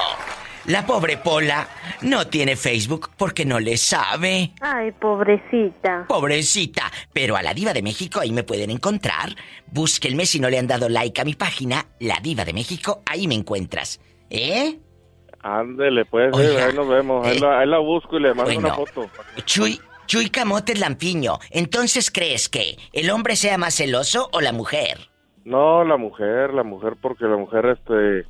[0.66, 1.66] La pobre Pola
[2.02, 4.52] no tiene Facebook porque no le sabe.
[4.60, 6.04] Ay, pobrecita.
[6.06, 6.92] Pobrecita.
[7.12, 9.34] Pero a la diva de México ahí me pueden encontrar.
[9.72, 13.26] Búsquenme si no le han dado like a mi página, La Diva de México, ahí
[13.26, 13.98] me encuentras.
[14.28, 14.78] ¿Eh?
[15.40, 17.26] Ándele, pues, eh, Oiga, ahí nos vemos.
[17.26, 18.92] Ahí, eh, la, ahí la busco y le mando una bueno.
[18.92, 19.10] foto.
[19.46, 21.38] Chuy, Chuy Camotes Lampiño.
[21.50, 24.98] Entonces, ¿crees que el hombre sea más celoso o la mujer?
[25.44, 28.26] No, la mujer, la mujer, porque la mujer, este,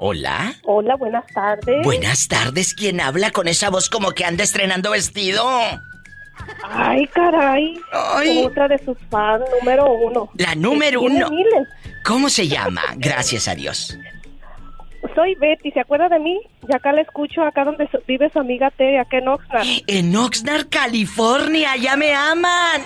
[0.00, 0.54] Hola.
[0.62, 1.82] Hola, buenas tardes.
[1.82, 5.44] Buenas tardes, ¿quién habla con esa voz como que anda estrenando vestido?
[6.70, 7.74] Ay, caray.
[7.92, 8.44] Ay.
[8.44, 10.30] Otra de sus fans, número uno.
[10.34, 11.28] La número uno.
[11.30, 11.68] miles.
[12.04, 12.82] ¿Cómo se llama?
[12.96, 13.98] Gracias a Dios.
[15.14, 16.40] Soy Betty, ¿se acuerda de mí?
[16.68, 19.66] Ya acá la escucho, acá donde vive su amiga Tere, acá en Oxnard.
[19.86, 22.82] En Oxnard, California, ya me aman.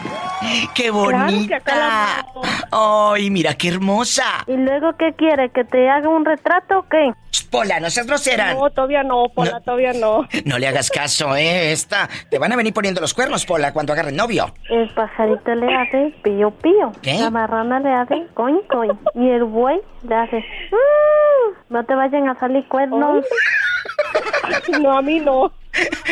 [0.74, 2.24] ¡Qué bonita!
[2.70, 4.44] ¡Ay, mira qué hermosa!
[4.46, 5.50] ¿Y luego qué quiere?
[5.50, 7.12] ¿Que te haga un retrato o qué?
[7.50, 8.54] Pola, no seas grosera.
[8.54, 10.26] No, todavía no, Pola, todavía no.
[10.46, 11.72] No le hagas caso, ¿eh?
[11.72, 12.08] Esta.
[12.30, 14.52] Te van a venir poniendo los cuernos, Pola, cuando agarren novio.
[14.70, 16.92] El pajarito le hace pío pío.
[17.02, 17.14] ¿Qué?
[17.18, 18.98] La marrana le hace coin coin.
[19.14, 20.36] Y el buey le hace...
[20.38, 21.72] "Mm".
[21.74, 23.24] No te vayan a salir cuernos.
[24.80, 25.50] No, a mí no.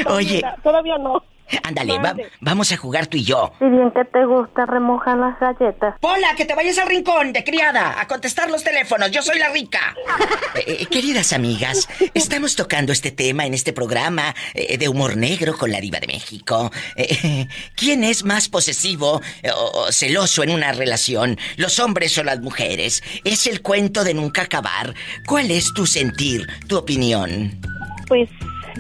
[0.07, 1.22] Oye, Todavía no.
[1.62, 3.52] Ándale, va- vamos a jugar tú y yo.
[3.60, 5.94] Y bien que te gusta remojar las galletas.
[6.00, 9.10] Pola, que te vayas al rincón de criada a contestar los teléfonos.
[9.10, 9.80] Yo soy la rica.
[10.56, 15.56] Eh, eh, queridas amigas, estamos tocando este tema en este programa eh, de humor negro
[15.56, 16.72] con la diva de México.
[17.76, 19.20] ¿Quién es más posesivo
[19.54, 21.38] o celoso en una relación?
[21.56, 23.02] ¿Los hombres o las mujeres?
[23.24, 24.92] Es el cuento de nunca acabar.
[25.26, 27.60] ¿Cuál es tu sentir, tu opinión?
[28.08, 28.28] Pues,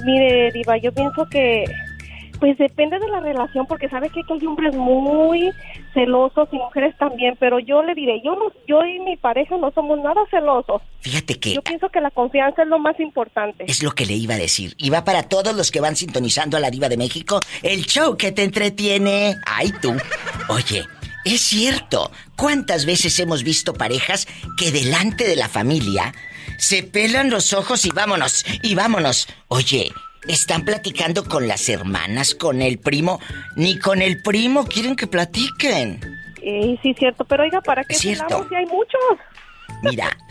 [0.04, 1.64] mire, Diva, yo pienso que,
[2.40, 5.52] pues depende de la relación, porque sabe que hay hombres muy
[5.92, 9.70] celosos y mujeres también, pero yo le diré, yo no, yo y mi pareja no
[9.72, 10.82] somos nada celosos.
[11.00, 13.64] Fíjate que Yo pienso que la confianza es lo más importante.
[13.68, 14.74] Es lo que le iba a decir.
[14.78, 18.16] Y va para todos los que van sintonizando a la Diva de México, el show
[18.16, 19.36] que te entretiene.
[19.46, 19.94] Ay, tú.
[20.48, 20.84] Oye,
[21.24, 22.10] es cierto.
[22.36, 24.26] ¿Cuántas veces hemos visto parejas
[24.56, 26.14] que delante de la familia
[26.58, 29.28] se pelan los ojos y vámonos, y vámonos?
[29.48, 29.90] Oye,
[30.28, 33.20] están platicando con las hermanas, con el primo,
[33.56, 36.00] ni con el primo quieren que platiquen.
[36.42, 38.46] Eh, sí, cierto, pero oiga, ¿para qué cierto.
[38.48, 39.00] si hay muchos?
[39.82, 40.16] Mira.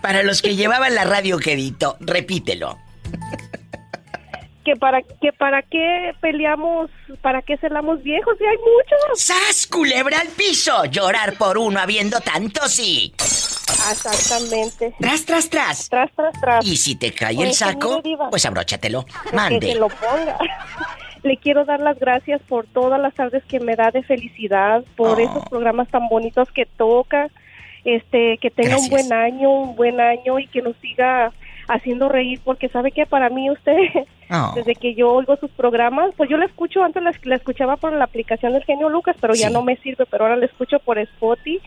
[0.00, 2.78] Para los que llevaban la radio quedito, repítelo.
[4.66, 6.90] Que para, que para qué peleamos,
[7.22, 9.20] para qué celamos viejos si hay muchos.
[9.22, 10.86] ¡Sas, culebra al piso!
[10.86, 13.14] Llorar por uno habiendo tantos sí.
[13.92, 14.92] Exactamente.
[14.98, 15.88] Tras, tras, tras.
[15.88, 16.66] Tras, tras, tras.
[16.66, 19.04] Y si te cae Oye, el saco, pues abróchatelo.
[19.30, 19.74] Que Mande.
[19.76, 20.36] lo ponga.
[21.22, 25.18] Le quiero dar las gracias por todas las tardes que me da de felicidad, por
[25.18, 25.22] Oh.
[25.22, 27.28] esos programas tan bonitos que toca,
[27.84, 31.32] este, que tenga un buen año, un buen año y que nos siga
[31.68, 33.76] haciendo reír, porque sabe que para mí usted,
[34.28, 34.52] Oh.
[34.56, 37.92] desde que yo oigo sus programas, pues yo la escucho, antes la, la escuchaba por
[37.92, 40.98] la aplicación del genio Lucas, pero ya no me sirve, pero ahora la escucho por
[40.98, 41.60] Spotify.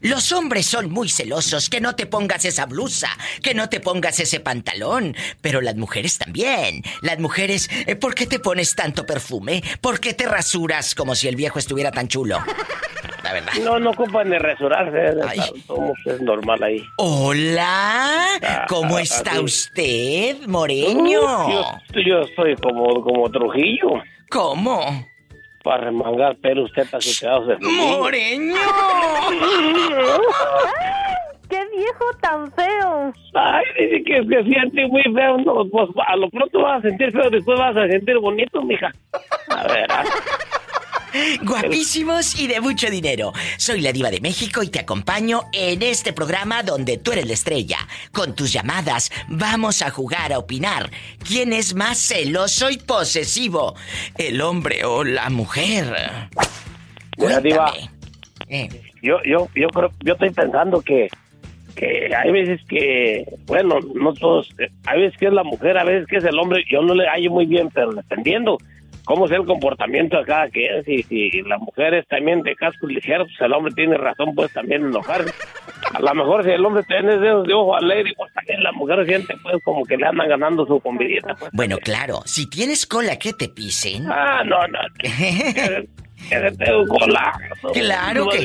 [0.00, 3.08] Los hombres son muy celosos, que no te pongas esa blusa,
[3.42, 6.82] que no te pongas ese pantalón, pero las mujeres también.
[7.02, 9.62] Las mujeres, eh, ¿por qué te pones tanto perfume?
[9.80, 12.38] ¿Por qué te rasuras como si el viejo estuviera tan chulo?
[13.22, 13.52] La verdad.
[13.62, 15.20] No, no ocupan de rasurarse.
[16.06, 16.82] Es normal ahí.
[16.96, 19.38] Hola, ¿cómo Ah, está sí.
[19.40, 21.20] usted, Moreño?
[21.50, 21.72] Yo,
[22.06, 24.02] yo soy como, como Trujillo.
[24.30, 25.09] ¿Cómo?
[25.62, 28.54] Para remangar pelos, tetas y pedados de Moreño.
[31.50, 33.12] ¡Qué viejo tan feo!
[33.34, 35.36] Ay, dice que se siente muy feo.
[35.38, 38.90] No, pues a lo pronto vas a sentir feo, después vas a sentir bonito, mija.
[39.48, 40.04] A ver, ah.
[41.42, 43.32] Guapísimos y de mucho dinero.
[43.56, 47.34] Soy la diva de México y te acompaño en este programa donde tú eres la
[47.34, 47.78] estrella.
[48.12, 50.90] Con tus llamadas vamos a jugar a opinar.
[51.26, 53.74] ¿Quién es más celoso y posesivo?
[54.16, 55.94] ¿El hombre o la mujer?
[57.18, 57.72] Mira, Diva.
[58.48, 58.68] Eh,
[59.02, 61.08] yo, yo, yo creo, yo estoy pensando que,
[61.76, 65.84] que hay veces que, bueno, no todos, eh, hay veces que es la mujer, a
[65.84, 68.58] veces que es el hombre, yo no le hallo muy bien, pero dependiendo
[69.04, 72.86] cómo sea el comportamiento de cada quien, si, si la mujer es también de casco
[72.86, 75.32] ligero, pues el hombre tiene razón, pues también enojarse.
[75.92, 79.06] A lo mejor si el hombre tiene dedos de ojo alegre, pues también la mujer
[79.06, 81.50] siente pues como que le andan ganando su convidita, pues.
[81.52, 84.06] bueno, claro, si tienes cola que te pisen.
[84.10, 84.78] Ah, no, no.
[87.72, 88.38] Claro que.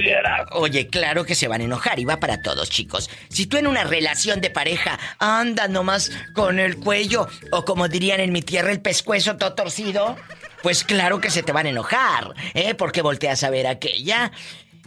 [0.51, 3.09] Oye, claro que se van a enojar y va para todos, chicos.
[3.29, 8.19] Si tú en una relación de pareja andas nomás con el cuello, o como dirían
[8.19, 10.15] en mi tierra, el pescuezo todo torcido,
[10.63, 12.73] pues claro que se te van a enojar, ¿eh?
[12.73, 14.31] Porque volteas a ver a aquella.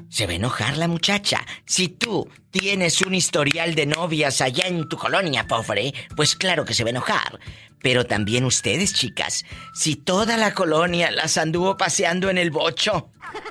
[0.08, 1.44] Se va a enojar la muchacha.
[1.64, 6.74] Si tú tienes un historial de novias allá en tu colonia, pobre, pues claro que
[6.74, 7.38] se va a enojar.
[7.80, 13.10] Pero también ustedes, chicas, si toda la colonia las anduvo paseando en el bocho,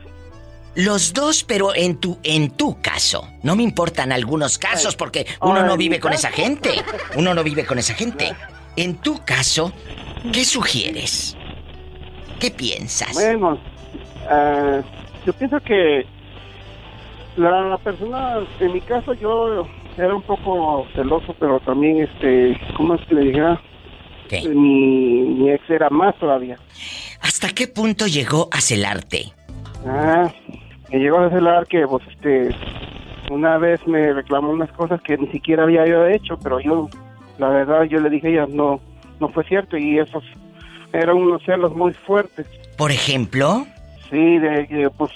[0.75, 3.27] Los dos, pero en tu en tu caso.
[3.43, 6.71] No me importan algunos casos porque uno no ¿en vive con esa gente.
[7.17, 8.35] Uno no vive con esa gente.
[8.77, 9.73] En tu caso,
[10.33, 11.37] ¿qué sugieres?
[12.39, 13.15] ¿Qué piensas?
[13.15, 13.59] Bueno,
[14.29, 14.81] ah,
[15.25, 16.05] yo pienso que
[17.37, 19.67] la, la persona, en mi caso, yo
[19.97, 23.61] era un poco celoso, pero también, este, ¿cómo es que le dijera?
[24.31, 26.59] Mi, mi ex era más todavía.
[27.21, 29.33] ¿Hasta qué punto llegó a celarte?
[29.87, 30.33] Ah,
[30.93, 32.55] me llegó a celar que, pues, este,
[33.31, 36.89] una vez me reclamó unas cosas que ni siquiera había yo hecho, pero yo,
[37.39, 38.81] la verdad, yo le dije a ella, no,
[39.21, 40.25] no fue cierto, y esos
[40.93, 42.47] eran unos celos muy fuertes.
[42.77, 43.67] Por ejemplo,
[44.11, 45.11] Sí, de pues,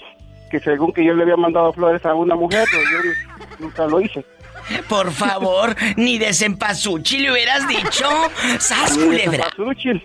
[0.51, 4.01] que según que yo le había mandado flores a una mujer, pero yo nunca lo
[4.01, 4.25] hice.
[4.89, 8.09] por favor, ni de cempasúchil le hubieras dicho.
[8.59, 9.47] ¡Sas, culebra!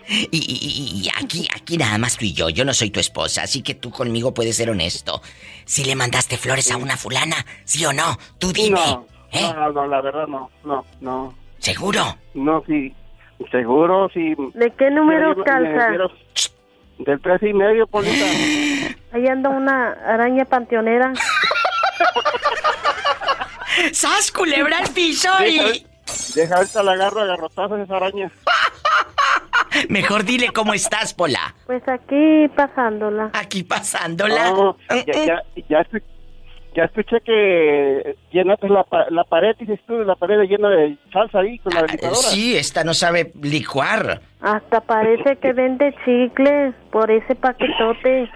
[0.10, 2.50] Y, y- y- aquí, aquí nada más tú y yo.
[2.50, 5.22] Yo no soy tu esposa, así que tú conmigo puedes ser honesto.
[5.66, 8.18] Si le mandaste flores a una fulana, ¿sí o no?
[8.38, 8.80] Tú dime.
[9.32, 9.42] ¿eh?
[9.42, 11.34] No, no, no, la verdad no, no, no.
[11.66, 12.16] ¿Seguro?
[12.36, 12.94] No, sí,
[13.50, 14.36] seguro, sí.
[14.54, 15.94] ¿De qué número calza?
[17.00, 18.24] Del tres y medio, Polita.
[19.12, 21.12] Ahí anda una araña panteonera.
[23.94, 25.84] ¡Sas, culebra al piso y...
[26.36, 28.30] Deja ahorita la agarro a garrotazos esa araña.
[29.90, 31.56] Mejor dile cómo estás, Pola.
[31.66, 33.32] Pues aquí pasándola.
[33.34, 34.52] Aquí pasándola.
[34.52, 36.04] No, ya, ya, ya, escu-
[36.76, 41.40] ya escuché que llenaste la, pa- la pared, dices tú, la pared llena de salsa
[41.40, 42.16] ahí con la licuadora.
[42.30, 44.22] Sí, esta no sabe licuar.
[44.42, 48.30] Hasta parece que vende chicle por ese paquetote.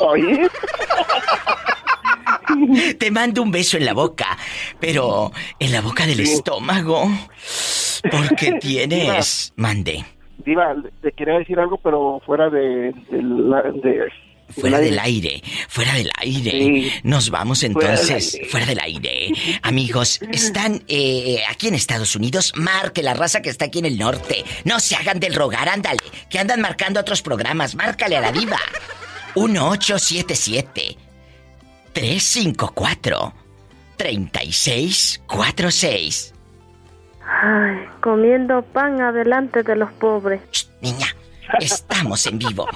[0.00, 0.48] Oye.
[2.98, 4.36] Te mando un beso en la boca,
[4.80, 7.04] pero en la boca del estómago.
[8.10, 9.52] Porque tienes.
[9.56, 10.04] Mande.
[10.44, 12.92] Diva, te quería decir algo, pero fuera de...
[13.10, 14.08] de, la- de-
[14.54, 16.50] Fuera del aire, fuera del aire.
[16.50, 16.92] Sí.
[17.02, 18.46] Nos vamos Fuera del entonces, aire.
[18.48, 19.32] fuera del aire.
[19.62, 22.52] Amigos, están eh, aquí en Estados Unidos.
[22.56, 24.44] Marque la raza que está aquí en el norte.
[24.64, 25.98] No se hagan del rogar, ándale.
[26.30, 27.74] Que andan marcando otros programas.
[27.74, 28.58] Márcale a la diva.
[29.36, 30.96] 1877
[31.92, 33.34] 354
[33.96, 36.34] 3646.
[37.42, 40.40] Ay, comiendo pan adelante de los pobres.
[40.80, 41.14] Niña,
[41.60, 42.66] estamos en vivo.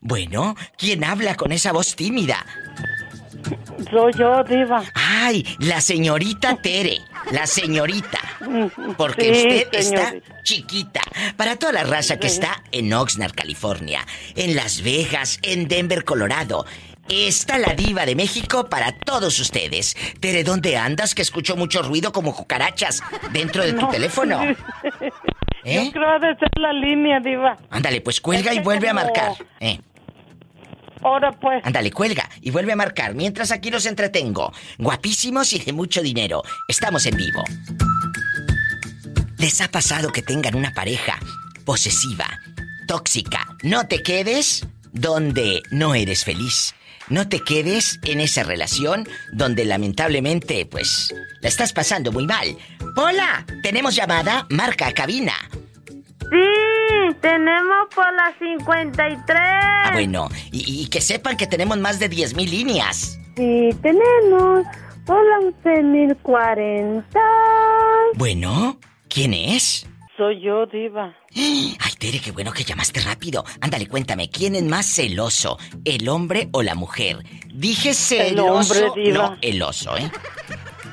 [0.00, 2.44] Bueno, ¿quién habla con esa voz tímida?
[3.90, 4.82] Soy yo, Diva.
[4.94, 6.98] Ay, la señorita Tere,
[7.32, 8.18] la señorita.
[8.96, 11.00] Porque Sí, usted está chiquita.
[11.36, 12.34] Para toda la raza que Sí.
[12.34, 14.04] está en Oxnard, California,
[14.34, 16.66] en Las Vegas, en Denver, Colorado.
[17.08, 19.96] Está la diva de México para todos ustedes.
[20.20, 21.14] Tere, ¿dónde andas?
[21.14, 23.02] Que escucho mucho ruido como cucarachas
[23.32, 23.88] dentro de tu No.
[23.88, 24.40] teléfono.
[25.64, 25.84] ¿Eh?
[25.86, 27.56] Yo creo de ser la línea, Diva.
[27.70, 29.32] Ándale, pues cuelga y vuelve a marcar.
[29.60, 29.80] ¿eh?
[31.02, 31.64] Ahora pues.
[31.64, 33.14] Ándale, cuelga y vuelve a marcar.
[33.14, 34.52] Mientras aquí los entretengo.
[34.78, 36.42] Guapísimos y de mucho dinero.
[36.68, 37.42] Estamos en vivo.
[39.38, 41.18] ¿Les ha pasado que tengan una pareja
[41.64, 42.26] posesiva,
[42.86, 43.46] tóxica?
[43.62, 46.74] No te quedes donde no eres feliz.
[47.10, 52.56] No te quedes en esa relación donde lamentablemente, pues, la estás pasando muy mal.
[52.96, 54.46] Hola, ¿tenemos llamada?
[54.50, 55.32] Marca cabina.
[56.30, 57.14] Sí.
[57.22, 59.38] tenemos por las 53.
[59.40, 63.18] Ah, bueno, y, y que sepan que tenemos más de 10 mil líneas.
[63.36, 64.66] Sí, tenemos
[65.06, 67.04] por la 11.040.
[68.14, 68.78] Bueno,
[69.08, 69.86] ¿quién es?
[70.18, 71.14] Soy yo, Diva.
[71.34, 73.44] Ay, Tere, qué bueno que llamaste rápido.
[73.60, 77.18] Ándale, cuéntame, ¿quién es más celoso, el hombre o la mujer?
[77.46, 78.74] Dije celoso.
[78.74, 79.30] El hombre, diva.
[79.30, 80.10] No, el oso, ¿eh?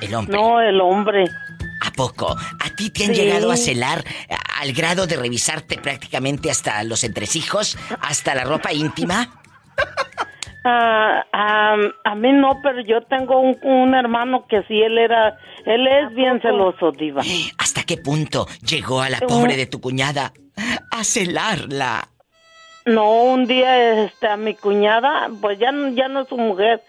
[0.01, 0.37] El hombre.
[0.37, 1.25] No, el hombre.
[1.81, 2.29] ¿A poco?
[2.35, 3.21] ¿A ti te han Sí.
[3.21, 8.71] llegado a celar a- al grado de revisarte prácticamente hasta los entresijos, hasta la ropa
[8.73, 9.41] íntima?
[10.67, 15.37] Ah, ah, a mí no, pero yo tengo un, un hermano que sí, él era,
[15.63, 17.21] él es bien celoso, diva.
[17.85, 20.33] ¿Hasta qué punto llegó a la pobre de tu cuñada
[20.91, 22.07] a celarla?
[22.87, 26.81] No, un día, este, a mi cuñada, pues ya, no- ya no es su mujer,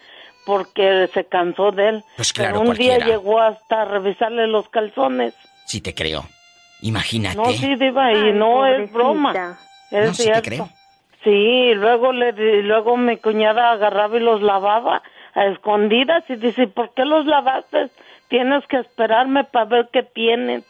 [0.46, 2.04] porque se cansó de él.
[2.16, 3.06] Pues claro, pero un día cualquiera.
[3.06, 5.34] llegó hasta revisarle los calzones.
[5.66, 6.24] Sí te creo.
[6.80, 7.36] Imagínate.
[7.36, 9.58] No, sí, diva, y Ay, no es broma.
[9.90, 10.70] Es No, sí te creo.
[11.24, 15.02] Sí, y luego le y luego mi cuñada agarraba y los lavaba
[15.34, 17.90] a escondidas y dice, ¿por qué los lavaste?
[18.28, 20.64] Tienes que esperarme para ver qué tienen.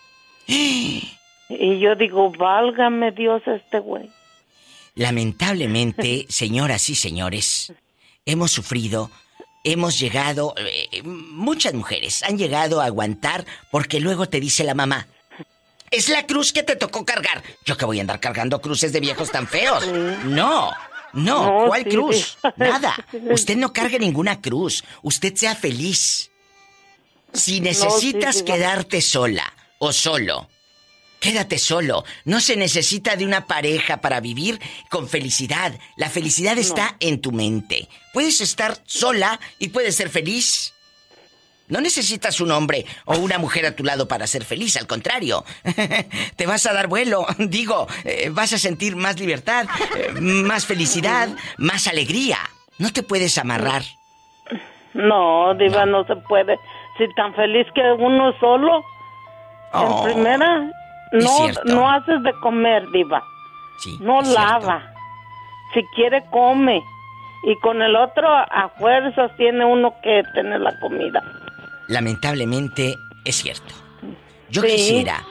[1.48, 4.10] y yo digo, válgame Dios este güey.
[4.94, 7.72] Lamentablemente, señoras y señores,
[8.24, 9.10] hemos sufrido,
[9.62, 15.06] hemos llegado, eh, muchas mujeres han llegado a aguantar porque luego te dice la mamá,
[15.90, 17.42] es la cruz que te tocó cargar.
[17.64, 19.86] Yo que voy a andar cargando cruces de viejos tan feos.
[20.24, 20.72] No, no,
[21.12, 22.38] No, ¿cuál sí, cruz?
[22.42, 22.48] sí.
[22.56, 22.94] Nada.
[23.30, 24.82] Usted no cargue ninguna cruz.
[25.02, 26.30] Usted sea feliz.
[27.32, 30.48] Si necesitas quedarte sola o solo,
[31.20, 32.04] quédate solo.
[32.24, 34.60] No se necesita de una pareja para vivir
[34.90, 35.72] con felicidad.
[35.96, 37.88] La felicidad está en tu mente.
[38.12, 40.72] Puedes estar sola y puedes ser feliz.
[41.68, 45.44] No necesitas un hombre o una mujer a tu lado para ser feliz, al contrario.
[46.36, 49.66] Te vas a dar vuelo, digo, eh, vas a sentir más libertad,
[49.96, 52.38] eh, más felicidad, más alegría.
[52.78, 53.82] No te puedes amarrar.
[54.92, 56.58] No, diva, no, se puede.
[56.98, 58.84] Si tan feliz que uno solo,
[59.72, 60.70] Oh, en primera,
[61.12, 63.22] es no, no haces de comer, diva.
[63.80, 64.40] Sí, no cierto.
[64.40, 64.82] lava.
[65.74, 66.82] Si quiere, come.
[67.44, 71.22] Y con el otro, a fuerzas, tiene uno que tener la comida.
[71.88, 73.74] Lamentablemente es cierto.
[74.50, 74.68] Yo Sí.
[74.68, 75.22] quisiera,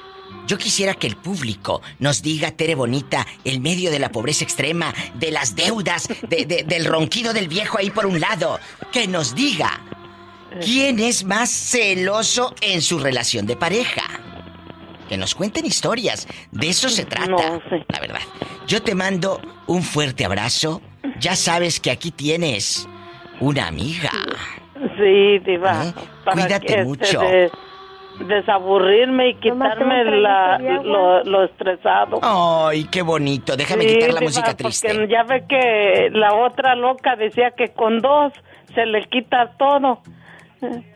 [0.47, 4.93] yo quisiera que el público nos diga, Tere Bonita, el medio de la pobreza extrema,
[5.15, 8.59] de las deudas, de- de- del ronquido del viejo ahí por un lado,
[8.91, 9.79] que nos diga
[10.63, 14.03] quién es más celoso en su relación de pareja.
[15.09, 18.21] Que nos cuenten historias, de eso se trata, la verdad.
[18.65, 20.81] Yo te mando un fuerte abrazo.
[21.19, 22.87] Ya sabes que aquí tienes
[23.39, 24.09] una amiga.
[24.97, 25.93] Sí, diva.
[26.23, 27.19] para Cuídate que, este, mucho.
[27.21, 27.51] de-
[28.27, 32.19] desaburrirme y quitarme la, lo, lo estresado.
[32.23, 33.55] Ay, qué bonito.
[33.55, 34.87] Déjame Sí, quitar la diva, música triste.
[34.93, 38.33] Porque ya ve que la otra loca decía que con dos
[38.73, 40.01] se le quita todo.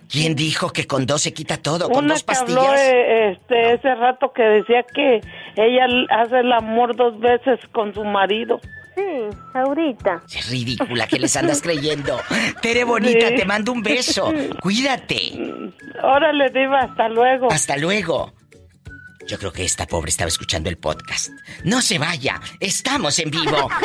[0.09, 1.89] ¿Quién dijo que con dos se quita todo?
[1.89, 2.81] ¿Con Una dos que habló pastillas?
[2.81, 5.21] eh, este, ese rato que decía que
[5.55, 8.59] ella hace el amor dos veces con su marido.
[8.95, 9.03] Sí,
[9.53, 10.21] ahorita.
[10.35, 12.19] Es ridícula que les andas creyendo.
[12.61, 13.35] Tere bonita, Sí.
[13.35, 14.33] te mando un beso.
[14.61, 15.31] Cuídate.
[16.03, 17.51] Órale, diva, hasta luego.
[17.51, 18.33] Hasta luego.
[19.27, 21.29] Yo creo que esta pobre estaba escuchando el podcast.
[21.63, 23.69] No se vaya, estamos en vivo.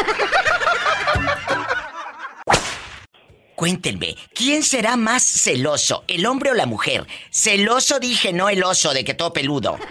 [3.55, 7.07] Cuéntenme, ¿quién será más celoso, el hombre o la mujer?
[7.31, 9.79] Celoso dije, no el oso de que todo peludo.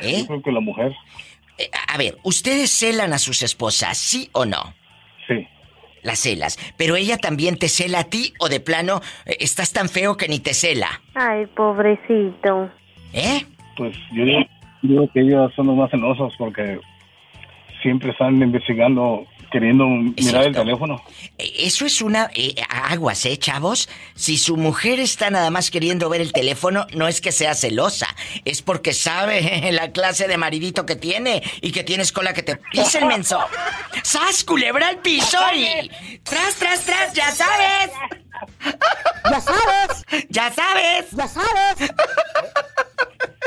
[0.00, 0.24] ¿Eh?
[0.26, 0.92] Creo que la mujer.
[1.58, 4.74] Eh, A ver, ¿ustedes celan a sus esposas, sí o no?
[5.26, 5.46] Sí.
[6.02, 6.58] Las celas.
[6.76, 10.28] Pero ella también te cela a ti o de plano eh, estás tan feo que
[10.28, 11.02] ni te cela.
[11.14, 12.70] Ay, pobrecito.
[13.12, 13.44] ¿Eh?
[13.76, 14.40] Pues yo digo,
[14.82, 16.78] digo que ellos son los más celosos porque
[17.82, 21.02] siempre están investigando, queriendo mirar el teléfono.
[21.38, 23.88] Eh, Eso es una eh, aguas, ¿eh, chavos?
[24.14, 28.08] Si su mujer está nada más queriendo ver el teléfono, no es que sea celosa,
[28.44, 32.56] es porque sabe la clase de maridito que tiene y que tienes cola que te
[32.56, 33.38] pise el menso.
[34.02, 35.88] ¡Sas, culebra al piso y...
[36.22, 37.12] ¡Tras, tras, tras!
[37.14, 37.90] ¡Ya sabes!
[39.30, 40.04] ¡Ya sabes!
[40.28, 41.10] ¡Ya sabes!
[41.12, 41.90] ¡Ya sabes!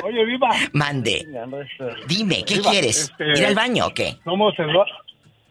[0.03, 0.49] Oye, Viva.
[0.73, 1.27] Mande.
[2.07, 2.97] Dime, ¿qué Viva, quieres?
[3.11, 4.17] este, ¿Ir al baño o qué?
[4.23, 4.53] Somos,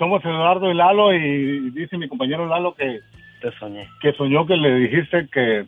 [0.01, 3.01] somos Eduardo y Lalo y dice mi compañero Lalo que,
[3.43, 3.87] Te soñé.
[4.01, 5.67] que soñó que le dijiste que,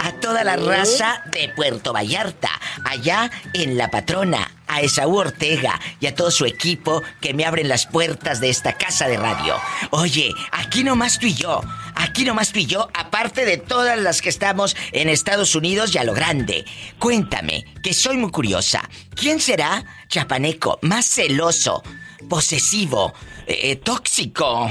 [0.00, 2.50] A toda la raza de Puerto Vallarta,
[2.84, 7.68] allá en La Patrona, a Esaú Ortega y a todo su equipo que me abren
[7.68, 9.56] las puertas de esta casa de radio.
[9.90, 11.60] Oye, aquí nomás tú y yo,
[11.94, 15.98] aquí nomás tú y yo, aparte de todas las que estamos en Estados Unidos y
[15.98, 16.64] a lo grande.
[16.98, 21.82] Cuéntame, que soy muy curiosa, ¿quién será, chapaneco, más celoso,
[22.28, 23.12] posesivo,
[23.46, 24.68] eh, tóxico?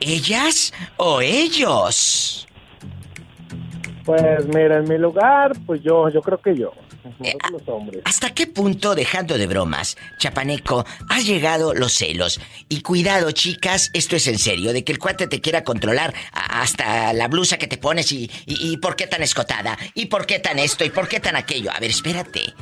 [0.00, 2.46] ¿Ellas o ellos?
[4.04, 6.72] Pues mira, en mi lugar, pues yo, yo creo que yo.
[7.50, 8.02] Los hombres.
[8.04, 12.40] ¿Hasta qué punto, dejando de bromas, Chapaneco, ha llegado los celos?
[12.68, 17.12] Y cuidado, chicas, esto es en serio, de que el cuate te quiera controlar hasta
[17.12, 20.38] la blusa que te pones y, y, y por qué tan escotada, y por qué
[20.38, 21.70] tan esto, y por qué tan aquello.
[21.70, 22.54] A ver, espérate.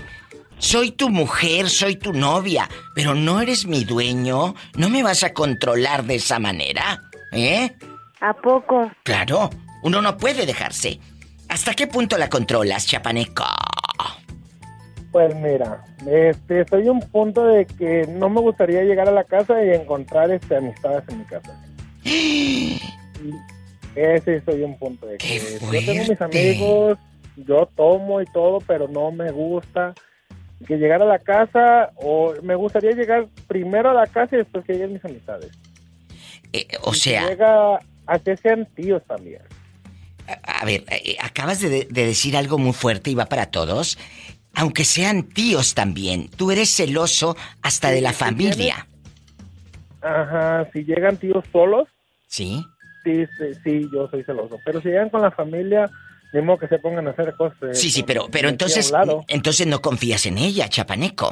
[0.58, 4.54] Soy tu mujer, soy tu novia, pero no eres mi dueño.
[4.74, 7.00] ¿No me vas a controlar de esa manera?
[7.32, 7.76] ¿Eh?
[8.20, 8.90] ¿A poco?
[9.04, 9.50] Claro,
[9.84, 10.98] uno no puede dejarse.
[11.48, 13.44] ¿Hasta qué punto la controlas, Chapaneco?
[15.10, 19.24] Pues mira, este, estoy en un punto de que no me gustaría llegar a la
[19.24, 21.64] casa y encontrar este, amistades en mi casa.
[23.94, 26.98] Ese estoy un punto de que yo tengo mis amigos,
[27.36, 29.94] yo tomo y todo, pero no me gusta
[30.66, 34.64] que llegar a la casa o me gustaría llegar primero a la casa y después
[34.64, 35.50] que lleguen mis amistades.
[36.52, 39.42] Eh, o sea, Llega a que sean tíos también.
[40.42, 43.98] A ver, eh, acabas de, de decir algo muy fuerte y va para todos.
[44.54, 48.86] Aunque sean tíos también, tú eres celoso hasta de la familia.
[50.00, 51.88] Ajá, si llegan tíos solos,
[52.28, 52.64] ¿Sí?
[53.04, 54.58] sí, sí, sí, yo soy celoso.
[54.64, 55.90] Pero si llegan con la familia,
[56.32, 57.58] ni modo que se pongan a hacer cosas.
[57.62, 58.92] eh, Sí, sí, pero, pero entonces,
[59.28, 61.30] entonces no confías en ella, Chapaneco.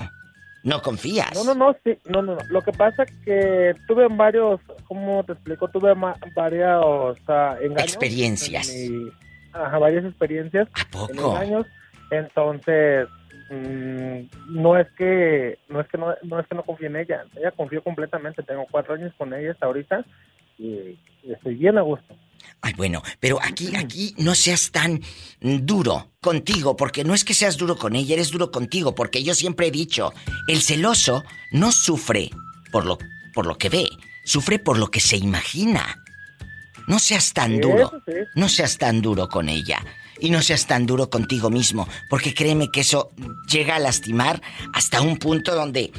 [0.66, 1.32] No confías.
[1.32, 2.40] No, no, no, sí, no, no, no.
[2.48, 5.68] Lo que pasa es que tuve varios, ¿cómo te explico?
[5.68, 5.94] Tuve
[6.34, 7.94] varios ah, engaños.
[7.94, 8.68] Experiencias.
[8.68, 9.12] en mi-
[9.52, 10.68] ajá, varias experiencias.
[10.90, 11.12] poco?
[11.12, 11.66] En engaños.
[12.10, 13.06] Entonces,
[13.48, 17.22] mm, no es que, no es que no, no es que no confíe en ella.
[17.36, 18.42] Ella confío completamente.
[18.42, 20.04] Tengo cuatro años con ella hasta ahorita
[20.58, 22.12] y estoy bien a gusto.
[22.62, 25.01] Ay, bueno, pero aquí, aquí no seas tan
[25.41, 29.34] duro contigo, porque no es que seas duro con ella, eres duro contigo, porque yo
[29.34, 30.12] siempre he dicho,
[30.49, 32.30] el celoso no sufre
[32.72, 32.99] por lo,
[33.34, 33.89] por lo que ve,
[34.24, 36.03] sufre por lo que se imagina.
[36.89, 37.93] No seas tan duro,
[38.34, 39.84] no seas tan duro con ella.
[40.18, 43.11] Y no seas tan duro contigo mismo, porque créeme que eso
[43.51, 44.41] llega a lastimar
[44.72, 45.93] hasta un punto donde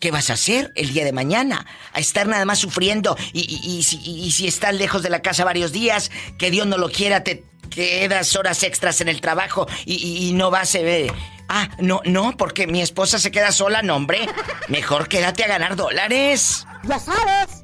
[0.00, 1.66] ¿Qué vas a hacer el día de mañana?
[1.92, 5.72] A estar nada más sufriendo y, y- si, y estás lejos de la casa varios
[5.72, 10.50] días, que Dios no lo quiera, te quedas horas extras en el trabajo y no
[10.50, 11.12] vas a ver.
[11.48, 14.26] Ah, no, no, porque mi esposa se queda sola, no, hombre.
[14.68, 16.66] Mejor quédate a ganar dólares.
[16.82, 17.62] Ya sabes.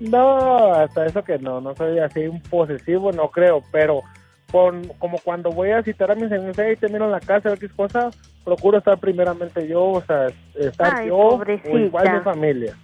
[0.00, 4.02] No, hasta eso que no, no soy así un posesivo, no creo, pero
[4.52, 7.52] con, como cuando voy a citar a mis amigos y termino en la casa, a
[7.52, 8.10] ver qué cosa,
[8.44, 12.76] procuro estar primeramente yo, o sea, estar Ay, yo o igual mi familia.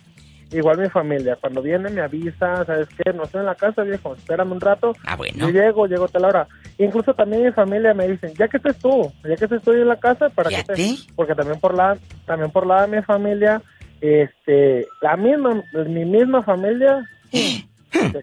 [0.51, 3.13] Igual mi familia, cuando viene me avisa, ¿sabes qué?
[3.13, 4.95] No estoy en la casa, viejo, espérame un rato.
[5.07, 5.47] Ah, bueno.
[5.47, 6.49] Yo llego, llego a tal hora.
[6.79, 9.87] Incluso también mi familia me dicen, ya que estés tú, ya que estés tú en
[9.87, 10.75] la casa, ¿para qué te...?
[11.15, 13.61] Porque también por la, también por la de mi familia,
[14.01, 17.05] este, la misma, mi misma familia,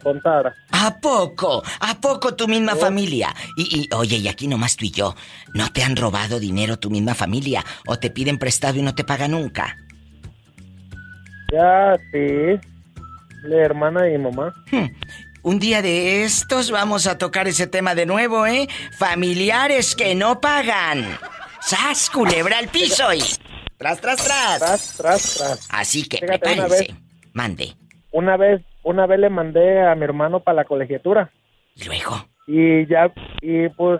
[0.02, 0.54] contara.
[0.72, 1.64] ¿A poco?
[1.80, 3.34] ¿A poco tu misma familia?
[3.58, 5.16] Y, y, oye, y aquí nomás tú y yo,
[5.54, 7.64] ¿no te han robado dinero tu misma familia?
[7.88, 9.76] ¿O te piden prestado y no te pagan nunca?
[11.52, 12.60] Ya, sí.
[13.44, 14.54] La hermana de mi mamá.
[14.72, 14.88] Hmm.
[15.44, 18.68] Un día de estos vamos a tocar ese tema de nuevo, ¿eh?
[18.98, 21.06] Familiares que no pagan.
[21.62, 23.20] ¡Sas, culebra al piso y...
[23.78, 24.60] ¡Tras, tras, tras!
[24.60, 25.68] Tras, tras, tras.
[25.70, 26.94] Así que Fíjate, una prepárense.
[26.94, 27.02] vez-
[27.34, 27.76] Mande.
[28.12, 31.32] Una vez, una vez le mandé a mi hermano para la colegiatura.
[31.76, 32.16] ¿Y luego?
[32.48, 33.12] Y ya,
[33.42, 34.00] y pues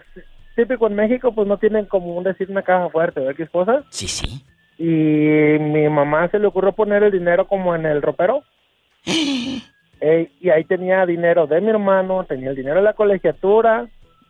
[0.56, 3.84] típico en México, pues no tienen como un decir una caja fuerte, ¿verdad, qué cosas?
[3.90, 4.46] Sí, sí.
[4.78, 8.44] Y mi mamá se le ocurrió poner el dinero como en el ropero.
[10.02, 13.88] Eh, y ahí tenía dinero de mi hermano, tenía el dinero de la colegiatura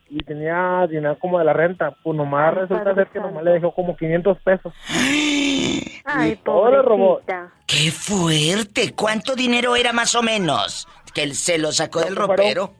[0.10, 1.95] y tenía dinero como de la renta.
[2.03, 4.74] Pues nomás resulta ser que nomás le dejó como 500 pesos.
[6.06, 7.22] Ay, todo le robó.
[7.66, 8.93] ¡Qué fuerte!
[8.93, 10.88] ¿Cuánto dinero era más o menos?
[11.14, 12.76] Que él se lo sacó del ropero.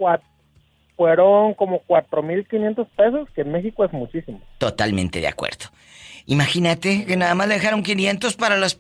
[0.95, 4.41] Fueron como 4.500 pesos, que en México es muchísimo.
[4.59, 5.65] Totalmente de acuerdo.
[6.26, 8.80] Imagínate que nada más le dejaron 500 para las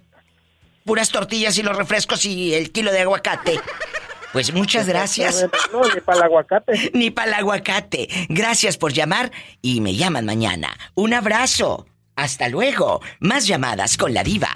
[0.85, 3.59] puras tortillas y los refrescos y el kilo de aguacate.
[4.35, 5.47] Pues muchas gracias.
[5.71, 6.73] No, ni para el aguacate.
[6.93, 8.09] Ni para el aguacate.
[8.27, 9.31] Gracias por llamar
[9.61, 10.77] y me llaman mañana.
[10.93, 11.85] Un abrazo.
[12.17, 12.99] Hasta luego.
[13.21, 14.49] Más llamadas con la diva.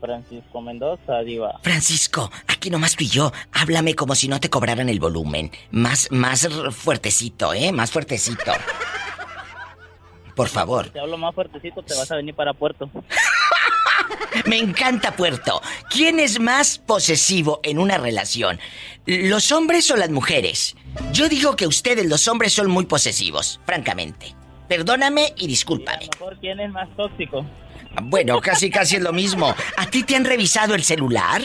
[0.01, 1.59] Francisco Mendoza, diva.
[1.63, 3.33] Francisco, aquí nomás tú y yo.
[3.53, 5.51] Háblame como si no te cobraran el volumen.
[5.71, 7.73] Más, más fuertecito, ¿eh?
[7.73, 8.53] Más fuertecito.
[10.35, 10.91] Por favor.
[10.91, 12.89] Te hablo más fuertecito, te vas a venir para Puerto.
[14.47, 15.61] Me encanta Puerto.
[15.91, 18.61] ¿Quién es más posesivo en una relación?
[19.07, 20.77] ¿Los hombres o las mujeres?
[21.13, 24.35] Yo digo que ustedes, los hombres, son muy posesivos, francamente.
[24.69, 26.09] Perdóname y discúlpame.
[26.13, 27.45] Mejor, ¿quién es más tóxico?
[28.03, 29.55] Bueno, casi casi es lo mismo.
[29.77, 31.43] ¿A ti te han revisado el celular?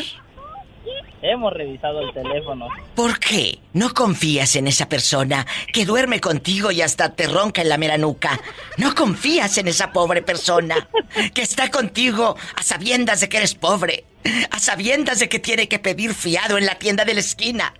[1.22, 2.68] Hemos revisado el teléfono.
[2.96, 3.60] ¿Por qué?
[3.72, 7.98] ¿No confías en esa persona que duerme contigo y hasta te ronca en la mera
[7.98, 8.38] nuca?
[8.78, 10.90] ¿No confías en esa pobre persona
[11.34, 14.04] que está contigo a sabiendas de que eres pobre?
[14.52, 17.74] A sabiendas de que tiene que pedir fiado en la tienda de la esquina.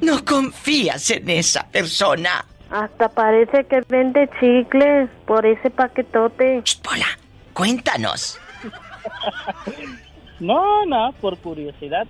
[0.00, 2.46] ¿No confías en esa persona?
[2.70, 6.62] Hasta parece que vende chicles por ese paquetote.
[6.82, 7.06] Pola,
[7.52, 8.38] cuéntanos.
[10.40, 12.04] No, no, por curiosidad.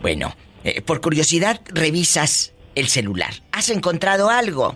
[0.00, 0.34] Bueno,
[0.64, 3.34] eh, por curiosidad revisas el celular.
[3.52, 4.74] ¿Has encontrado algo?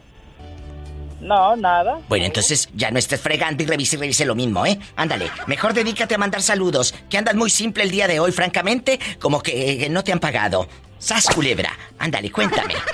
[1.21, 2.01] No, nada.
[2.09, 4.79] Bueno, entonces ya no estés fregando y revise y revise lo mismo, ¿eh?
[4.95, 9.01] Ándale, mejor dedícate a mandar saludos, que andas muy simple el día de hoy, francamente,
[9.19, 10.69] como que eh, no te han pagado.
[10.99, 12.75] Sas culebra, ándale, cuéntame.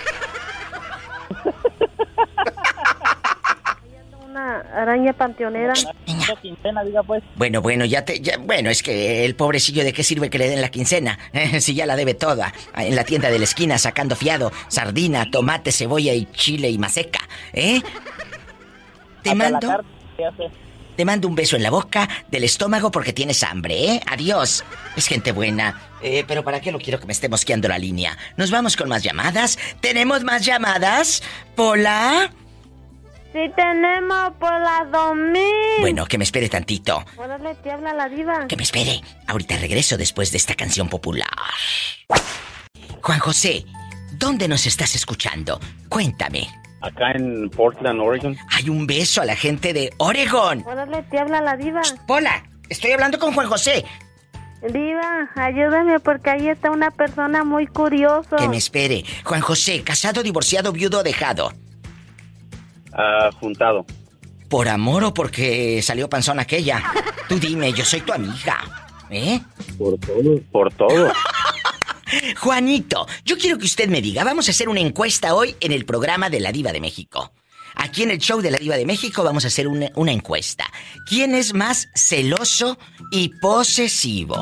[4.34, 5.74] Una araña panteonera.
[6.08, 7.22] Una quincena, diga pues.
[7.36, 8.18] Bueno, bueno, ya te.
[8.20, 11.20] ya- bueno, es que el pobrecillo de qué sirve que le den la quincena.
[11.60, 12.52] si ya la debe toda.
[12.76, 14.50] En la tienda de la esquina sacando fiado.
[14.66, 17.20] Sardina, tomate, cebolla y chile y maseca.
[17.52, 17.80] ¿Eh?
[19.22, 19.84] Te Hasta mando.
[20.96, 24.00] Te mando un beso en la boca del estómago porque tienes hambre, ¿eh?
[24.10, 24.64] Adiós.
[24.96, 25.80] Es gente buena.
[26.02, 28.18] Eh, pero ¿para qué lo quiero que me esté mosqueando la línea?
[28.36, 29.58] Nos vamos con más llamadas.
[29.80, 31.22] ¿Tenemos más llamadas?
[31.54, 32.32] ¿Pola?
[33.34, 35.42] Sí tenemos por las 2000.
[35.80, 37.04] Bueno, que me espere tantito.
[37.16, 38.46] Órale, te habla la diva.
[38.46, 39.00] Que me espere.
[39.26, 41.26] Ahorita regreso después de esta canción popular.
[43.02, 43.64] Juan José,
[44.12, 45.58] ¿dónde nos estás escuchando?
[45.88, 46.46] Cuéntame.
[46.80, 48.36] Acá en Portland, Oregon.
[48.52, 50.62] Hay un beso a la gente de Oregon.
[50.64, 51.82] Órale, te habla la diva.
[52.06, 53.84] Hola, estoy hablando con Juan José.
[54.62, 58.36] Diva, ayúdame porque ahí está una persona muy curiosa.
[58.36, 59.02] Que me espere.
[59.24, 61.52] Juan José, casado, divorciado, viudo o dejado.
[62.94, 63.84] Ah, juntado.
[64.48, 66.82] ¿Por amor o porque salió panzón aquella?
[67.28, 68.58] Tú dime, yo soy tu amiga.
[69.10, 69.40] ¿Eh?
[69.78, 70.40] Por todo.
[70.52, 71.12] Por todo.
[72.40, 75.84] Juanito, yo quiero que usted me diga, vamos a hacer una encuesta hoy en el
[75.84, 77.32] programa de la Diva de México.
[77.74, 80.64] Aquí en el show de la Diva de México vamos a hacer una, una encuesta.
[81.08, 82.78] ¿Quién es más celoso
[83.10, 84.36] y posesivo?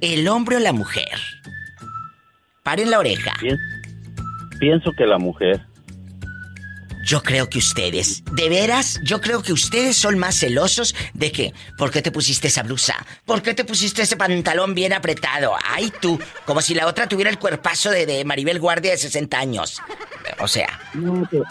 [0.00, 1.18] ¿El hombre o la mujer?
[2.62, 3.32] Paren la oreja.
[4.58, 5.66] Pienso que la mujer.
[7.04, 11.52] Yo creo que ustedes, de veras, yo creo que ustedes son más celosos de que,
[11.76, 12.94] ¿por qué te pusiste esa blusa?
[13.24, 15.54] ¿Por qué te pusiste ese pantalón bien apretado?
[15.64, 19.38] Ay, tú, como si la otra tuviera el cuerpazo de, de Maribel Guardia de 60
[19.38, 19.82] años.
[20.38, 21.44] O sea, No, pero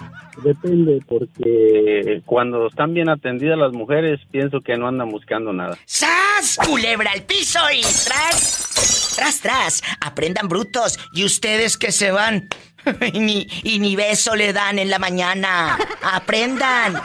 [0.43, 5.77] depende, porque cuando están bien atendidas las mujeres, pienso que no andan buscando nada.
[5.85, 6.57] ¡Sas!
[6.65, 9.83] Culebra al piso y tras, tras, tras.
[9.99, 12.47] Aprendan brutos y ustedes que se van.
[13.13, 15.77] y, ni, y ni beso le dan en la mañana.
[16.01, 16.95] Aprendan.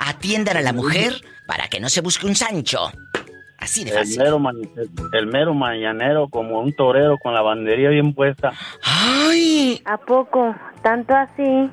[0.00, 1.14] Atiendan a la mujer
[1.46, 2.90] para que no se busque un Sancho.
[3.58, 4.18] Así de El fácil.
[4.18, 4.52] mero, ma-
[5.12, 8.52] el mero mañanero como un torero con la bandería bien puesta.
[8.82, 9.82] ¡Ay!
[9.84, 10.54] ¿A poco?
[10.82, 11.70] ¿Tanto así?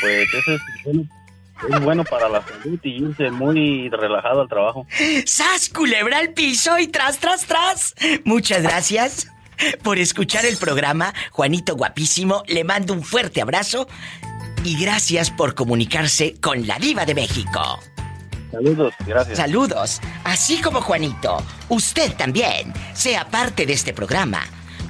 [0.00, 1.02] Pues ese es bueno,
[1.68, 4.86] es bueno para la salud y irse muy relajado al trabajo.
[5.26, 7.94] ¡Sas, culebra al piso y tras, tras, tras!
[8.24, 9.28] Muchas gracias
[9.82, 11.12] por escuchar el programa.
[11.30, 13.86] Juanito Guapísimo, le mando un fuerte abrazo
[14.64, 17.80] y gracias por comunicarse con la Diva de México.
[18.50, 19.38] Saludos, gracias.
[19.38, 20.00] Saludos.
[20.24, 24.42] Así como Juanito, usted también sea parte de este programa.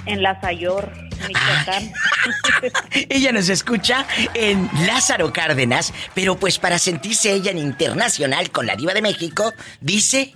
[0.05, 0.91] En La Sayor,
[1.27, 1.93] Michoacán.
[3.09, 8.75] Ella nos escucha en Lázaro Cárdenas, pero pues para sentirse ella en internacional con la
[8.75, 10.33] diva de México, dice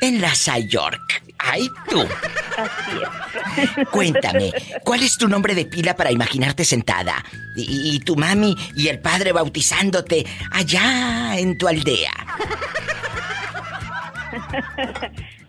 [0.00, 0.20] en
[0.68, 1.22] York.
[1.44, 2.00] ¡Ay, tú!
[2.00, 3.88] Así es.
[3.88, 4.52] Cuéntame,
[4.84, 7.24] ¿cuál es tu nombre de pila para imaginarte sentada?
[7.56, 12.12] Y, y tu mami y el padre bautizándote allá en tu aldea.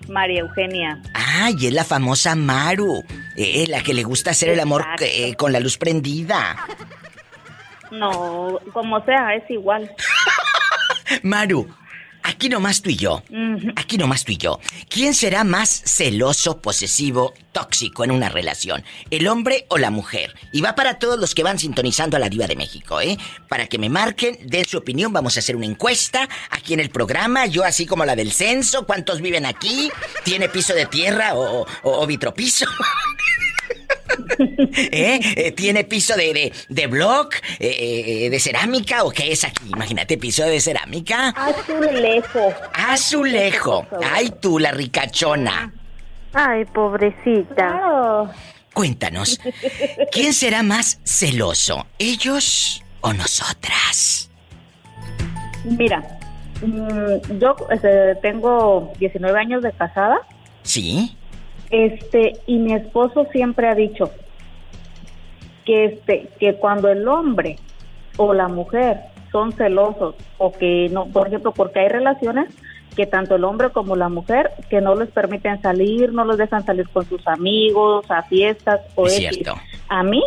[0.10, 1.02] María Eugenia.
[1.14, 3.04] Ay, es la famosa Maru,
[3.36, 6.58] eh, la que le gusta hacer el amor eh, con la luz prendida.
[7.92, 9.90] No, como sea, es igual.
[11.24, 11.68] Maru,
[12.24, 13.24] aquí nomás tú y yo.
[13.76, 14.60] Aquí nomás tú y yo.
[14.90, 18.84] ¿Quién será más celoso, posesivo, tóxico en una relación?
[19.12, 20.34] ¿El hombre o la mujer?
[20.52, 23.18] Y va para todos los que van sintonizando a la Diva de México, ¿eh?
[23.50, 25.14] Para que me marquen, den su opinión.
[25.14, 27.46] Vamos a hacer una encuesta aquí en el programa.
[27.46, 28.86] Yo, así como la del censo.
[28.86, 29.92] ¿Cuántos viven aquí?
[30.24, 32.66] ¿Tiene piso de tierra o, o, o vitropiso?
[34.38, 35.20] ¿Eh?
[35.36, 37.36] Eh, ¿Tiene piso de, de, de block?
[37.60, 39.70] Eh, ¿De cerámica o qué es aquí?
[39.74, 41.30] Imagínate, piso de cerámica.
[41.30, 42.54] Azulejo.
[42.74, 43.88] Azulejo.
[44.12, 45.74] Ay, tú, la ricachona.
[46.34, 48.34] Ay, pobrecita.
[48.74, 49.40] Cuéntanos,
[50.12, 51.86] ¿quién será más celoso?
[52.00, 54.32] ¿Ellos o nosotras?
[55.64, 56.04] Mira,
[56.62, 60.22] mm, yo este, tengo 19 años de casada.
[60.64, 61.16] ¿Sí?
[61.74, 64.12] Este, y mi esposo siempre ha dicho
[65.66, 67.58] que este que cuando el hombre
[68.18, 69.00] o la mujer
[69.32, 72.56] son celosos o que no, por ejemplo, porque hay relaciones
[72.96, 76.64] que tanto el hombre como la mujer que no les permiten salir, no los dejan
[76.64, 79.56] salir con sus amigos, a fiestas o Es cierto.
[79.90, 80.22] A mí,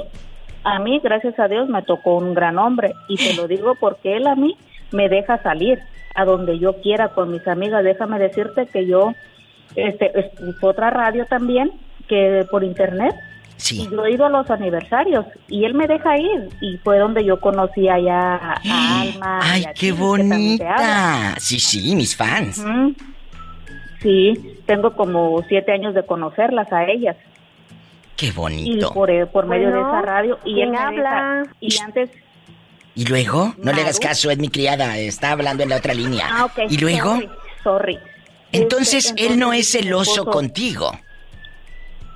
[0.65, 4.17] a mí, gracias a Dios, me tocó un gran hombre y te lo digo porque
[4.17, 4.57] él a mí
[4.91, 5.79] me deja salir
[6.17, 7.85] a donde yo quiera con mis amigas.
[7.85, 9.13] Déjame decirte que yo
[9.75, 11.71] este, escucho otra radio también
[12.09, 13.15] que por internet
[13.59, 13.81] Sí.
[13.83, 17.25] y yo he ido a los aniversarios y él me deja ir y fue donde
[17.25, 19.41] yo conocí allá a Alma.
[19.43, 21.35] y ¡Ay, a qué Chis, bonita!
[21.39, 22.63] Sí, sí, mis fans.
[24.03, 27.17] Sí, tengo como siete años de conocerlas a ellas
[28.17, 28.93] ¡Qué y bonito!
[28.93, 31.11] por, eh, por medio de esa radio y ¿quién él me habla?
[31.45, 32.11] deja- y antes
[32.95, 33.55] ¿Y luego?
[33.59, 36.27] No le hagas caso, es mi criada, está hablando en la otra línea.
[36.31, 37.15] ah ok ¿Y luego?
[37.17, 37.29] sorry,
[37.63, 37.99] sorry.
[38.57, 40.93] Entonces, Este, él no es celoso contigo.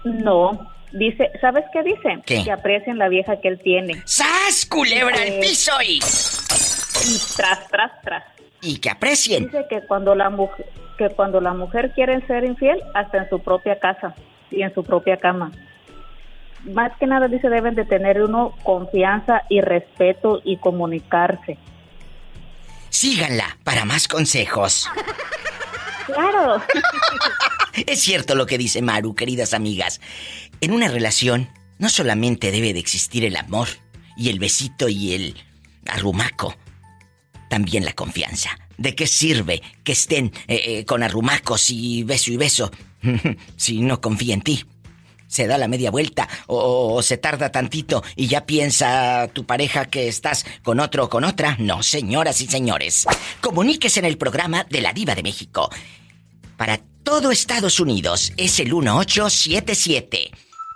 [0.05, 2.43] no dice sabes qué dice ¿Qué?
[2.43, 5.99] que aprecien la vieja que él tiene ¡Sas, culebra al Eh, piso y...
[5.99, 8.25] y tras tras tras
[8.61, 9.45] Y que aprecien.
[9.45, 10.67] Dice que cuando la mujer
[10.99, 14.15] que cuando la mujer quiere ser infiel hasta en su propia casa
[14.51, 15.51] y en su propia cama.
[16.65, 21.57] Más que nada dice deben de tener uno confianza y respeto y comunicarse.
[22.91, 24.91] Síganla para más consejos.
[26.15, 26.63] Claro.
[27.87, 30.01] Es cierto lo que dice Maru, queridas amigas.
[30.61, 31.49] En una relación
[31.79, 33.69] no solamente debe de existir el amor
[34.17, 35.37] y el besito y el
[35.87, 36.55] arrumaco,
[37.49, 38.51] también la confianza.
[38.77, 42.71] ¿De qué sirve que estén eh, eh, con arrumacos y beso y beso
[43.57, 44.65] si no confía en ti?
[45.27, 49.85] Se da la media vuelta o, o se tarda tantito y ya piensa tu pareja
[49.85, 51.57] que estás con otro o con otra.
[51.61, 53.07] No, señoras y señores.
[53.41, 55.71] Comuníquese en el programa de la Diva de México.
[56.61, 60.31] Para todo Estados Unidos es el 1877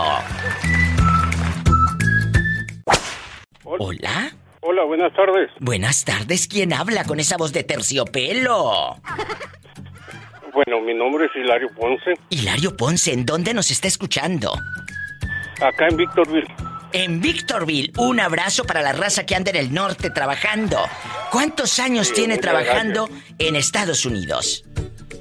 [3.64, 4.32] Hola.
[4.62, 5.52] Hola, buenas tardes.
[5.60, 6.48] Buenas tardes.
[6.48, 9.00] ¿Quién habla con esa voz de terciopelo?
[10.58, 12.16] Bueno, mi nombre es Hilario Ponce.
[12.32, 14.52] Hilario Ponce, ¿en dónde nos está escuchando?
[15.62, 16.48] Acá en Victorville.
[16.94, 20.80] En Victorville, un abrazo para la raza que anda en el norte trabajando.
[21.32, 24.66] ¿Cuántos años Sí, tiene trabajando en Estados Unidos?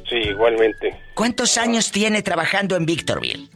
[0.08, 0.98] Sí, igualmente.
[1.12, 3.50] ¿Cuántos años tiene trabajando en Victorville?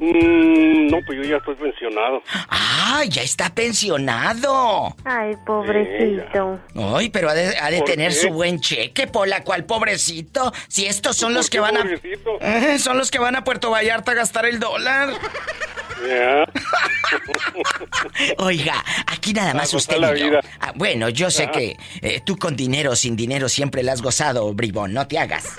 [0.00, 2.22] Mm, no, pues yo ya estoy pensionado.
[2.48, 4.94] ¡Ah, ya está pensionado!
[5.04, 6.60] Ay, pobrecito.
[6.76, 8.16] Ay, pero ha de, ha de ¿Por tener qué?
[8.16, 10.52] su buen cheque, Pola, ¿cuál pobrecito?
[10.68, 11.80] Si estos son los que van a...
[11.80, 12.40] pobrecito?
[12.40, 15.10] Eh, son los que van a Puerto Vallarta a gastar el dólar.
[16.08, 16.44] Ya.
[18.38, 20.26] Oiga, aquí nada más A usted gozar la y yo.
[20.30, 20.40] vida.
[20.60, 24.02] Ah, bueno, yo sé que eh, tú con dinero o sin dinero siempre la has
[24.02, 24.92] gozado, bribón.
[24.92, 25.56] No te hagas.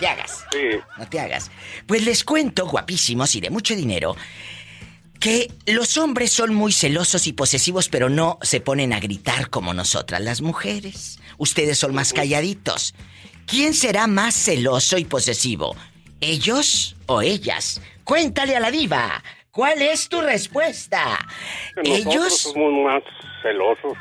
[0.00, 0.44] Te hagas.
[0.50, 0.78] Sí.
[0.98, 1.50] No te hagas.
[1.86, 4.16] Pues les cuento, guapísimos y de mucho dinero,
[5.20, 9.74] que los hombres son muy celosos y posesivos, pero no se ponen a gritar como
[9.74, 11.20] nosotras las mujeres.
[11.36, 12.94] Ustedes son más calladitos.
[13.46, 15.76] ¿Quién será más celoso y posesivo?
[16.22, 17.82] ¿Ellos o ellas?
[18.04, 19.22] Cuéntale a la diva.
[19.50, 21.18] ¿Cuál es tu respuesta?
[21.76, 22.38] Nosotros ¿Ellos?
[22.38, 23.02] somos más
[23.42, 23.98] celosos.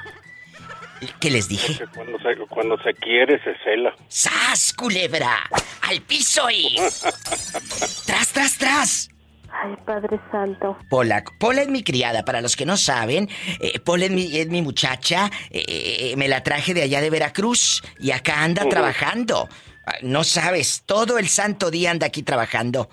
[1.19, 1.73] ¿Qué les dije?
[1.77, 3.93] Porque cuando se, cuando se quiere, se cela.
[4.07, 5.39] ¡Sas, culebra!
[5.81, 6.75] ¡Al piso y...
[8.05, 9.09] ¡Tras, tras, tras!
[9.51, 10.77] Ay, Padre Santo.
[10.89, 13.29] Pola, Pola es mi criada, para los que no saben,
[13.59, 15.63] eh, Pola es mi, es mi muchacha, eh,
[16.11, 19.49] eh, me la traje de allá de Veracruz y acá anda trabajando.
[19.85, 22.89] Ah, No sabes, todo el santo día anda aquí trabajando.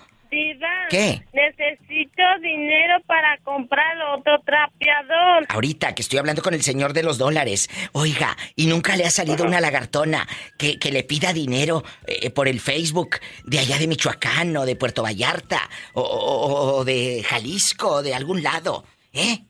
[0.89, 1.23] ¿Qué?
[1.33, 5.47] Necesito dinero para comprar otro trapeador.
[5.49, 9.11] Ahorita que estoy hablando con el señor de los dólares, oiga, y nunca le ha
[9.11, 10.27] salido una lagartona
[10.59, 14.77] que, que le pida dinero eh, por el Facebook de allá de Michoacán o de
[14.77, 15.61] Puerto Vallarta
[15.95, 19.41] o, o- o de Jalisco o de algún lado, ¿eh?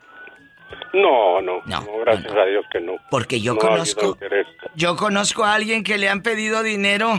[0.92, 2.94] No, no, no, gracias a Dios que no.
[3.10, 4.16] Porque yo No conozco-.
[4.74, 7.12] Yo conozco a alguien que le han pedido dinero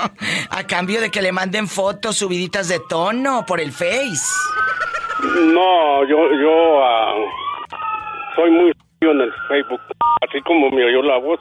[0.50, 4.32] a cambio de que le manden fotos subiditas de tono por el Face.
[5.22, 7.14] No, yo, yo ah,
[8.36, 9.80] soy muy en el Facebook,
[10.28, 11.40] así como me oyó la voz.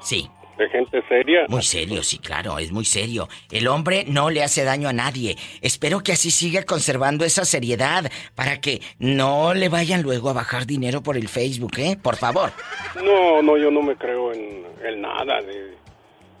[0.00, 0.30] Sí.
[0.58, 1.44] De gente seria.
[1.48, 3.28] Muy serio, sí, claro, es muy serio.
[3.50, 5.36] El hombre no le hace daño a nadie.
[5.60, 10.66] Espero que así siga conservando esa seriedad para que no le vayan luego a bajar
[10.66, 11.98] dinero por el Facebook, ¿eh?
[12.00, 12.52] Por favor.
[13.04, 15.76] No, no, yo no me creo en, en nada de,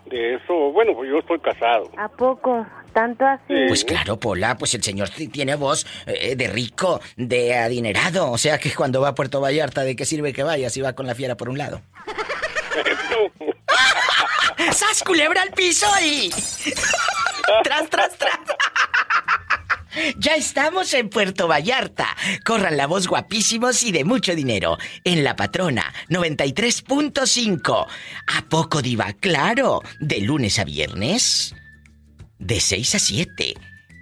[0.06, 0.72] de eso.
[0.72, 1.90] Bueno, pues yo estoy casado.
[1.98, 2.66] ¿A poco?
[2.94, 3.54] ¿Tanto así?
[3.68, 8.30] Pues claro, Pola, pues el señor sí tiene voz eh, de rico, de adinerado.
[8.30, 10.94] O sea que cuando va a Puerto Vallarta, ¿de qué sirve que vaya si va
[10.94, 11.82] con la fiera por un lado?
[14.72, 16.30] ¡Sas culebra al piso y...
[17.64, 18.38] ¡Tras, tras, tras!
[20.18, 22.16] Ya estamos en Puerto Vallarta.
[22.44, 24.76] Corran la voz guapísimos y de mucho dinero.
[25.04, 27.86] En La Patrona 93.5.
[28.26, 29.14] ¿A poco diva?
[29.14, 29.80] Claro.
[29.98, 31.54] De lunes a viernes.
[32.38, 33.54] De 6 a 7.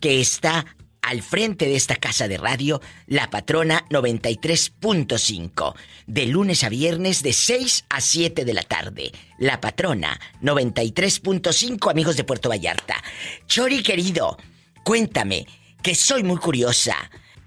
[0.00, 0.64] que está
[1.02, 5.74] al frente de esta casa de radio, La Patrona 93.5.
[6.06, 9.12] De lunes a viernes, de 6 a 7 de la tarde.
[9.38, 12.96] La Patrona 93.5, amigos de Puerto Vallarta.
[13.46, 14.38] Chori querido,
[14.82, 15.46] cuéntame,
[15.82, 16.96] que soy muy curiosa.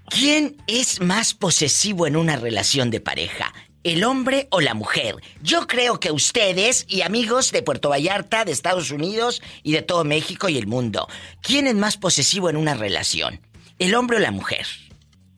[0.08, 3.52] ¿Quién es más posesivo en una relación de pareja?
[3.92, 5.16] El hombre o la mujer?
[5.42, 10.04] Yo creo que ustedes y amigos de Puerto Vallarta, de Estados Unidos y de todo
[10.04, 11.06] México y el mundo,
[11.42, 13.40] ¿quién es más posesivo en una relación?
[13.78, 14.66] ¿El hombre o la mujer?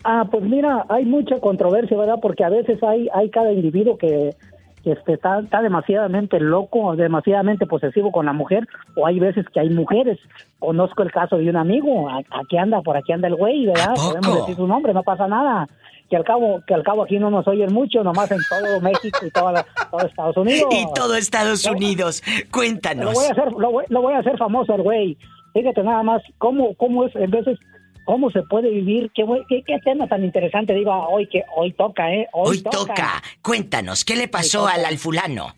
[0.05, 2.17] Ah, pues mira, hay mucha controversia, ¿verdad?
[2.23, 4.35] Porque a veces hay, hay cada individuo que,
[4.83, 9.61] que este, está, está demasiadamente loco, demasiadamente posesivo con la mujer, o hay veces que
[9.61, 10.19] hay mujeres.
[10.59, 13.95] Conozco el caso de un amigo, a- aquí anda, por aquí anda el güey, ¿verdad?
[13.95, 15.69] Podemos decir su nombre, no pasa nada.
[16.11, 19.19] Que al cabo, que al cabo aquí no nos oyen mucho, nomás en todo México
[19.25, 20.69] y toda la- todo Estados Unidos.
[20.73, 22.23] Y todo Estados Unidos.
[22.51, 23.05] Cuéntanos.
[23.07, 25.17] Lo voy a hacer, lo voy, lo voy a hacer famoso el güey.
[25.55, 27.59] Fíjate nada más cómo, cómo es, en veces,
[28.05, 32.13] cómo se puede vivir, qué, qué, qué tema tan interesante, digo, hoy que hoy toca,
[32.13, 32.27] ¿eh?
[32.33, 33.23] Hoy, Hoy toca.
[33.43, 35.55] Cuéntanos, ¿qué le pasó al, al fulano?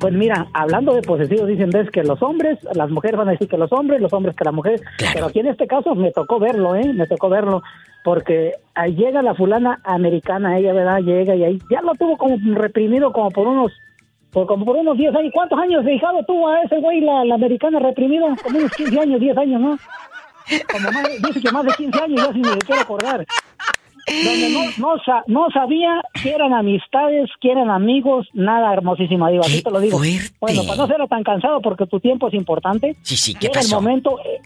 [0.00, 3.48] Pues mira, hablando de posesivos, dicen ves que los hombres, las mujeres van a decir
[3.48, 4.80] que los hombres, los hombres que la mujer.
[5.12, 6.92] Pero aquí en este caso me tocó verlo, ¿eh?
[6.94, 7.62] Me tocó verlo.
[8.04, 10.98] Porque ahí llega la fulana americana, ella, ¿verdad?
[11.00, 13.72] Llega y ahí ya lo tuvo como reprimido como por unos,
[14.30, 15.32] por, como por unos 10 años.
[15.34, 18.26] ¿Cuántos años de hijado tuvo a ese güey la, la americana reprimida?
[18.42, 19.78] Como unos 15 años, 10 años, ¿no?
[20.70, 23.26] Como más, dice que más de 15 años ya sin ni siquiera acordar.
[24.06, 29.42] Donde no, no, sa- no sabía que eran amistades, que eran amigos, nada hermosísima, digo,
[29.44, 29.96] así te lo digo.
[30.40, 32.96] Bueno, para no ser tan cansado porque tu tiempo es importante.
[33.00, 33.78] Sí, sí, ¿qué llega pasó?
[33.78, 34.40] el momento, eh,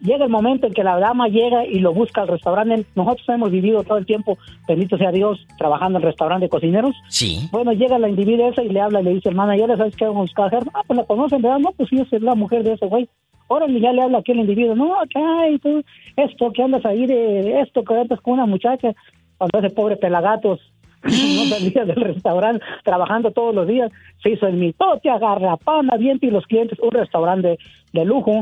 [0.00, 2.84] llega el momento en que la dama llega y lo busca al restaurante.
[2.94, 6.94] Nosotros hemos vivido todo el tiempo, bendito sea Dios, trabajando en el restaurante de cocineros.
[7.08, 7.48] Sí.
[7.52, 9.96] Bueno, llega la individua esa y le habla y le dice, hermana, ¿ya le sabes
[9.96, 10.64] qué vamos a buscar?
[10.74, 11.58] Ah, pues la conocen, ¿verdad?
[11.58, 13.08] No, pues sí, es la mujer de ese güey.
[13.48, 14.74] Órale, ya le habla aquí el individuo.
[14.74, 15.82] No, acá, y tú,
[16.16, 18.92] esto que andas ahí de esto, que andas con una muchacha.
[19.38, 20.60] Cuando ese pobre pelagatos
[21.04, 23.90] no salía del restaurante trabajando todos los días,
[24.22, 27.58] se hizo el mitote, agarra pan, avienta y los clientes, un restaurante de,
[27.92, 28.40] de lujo,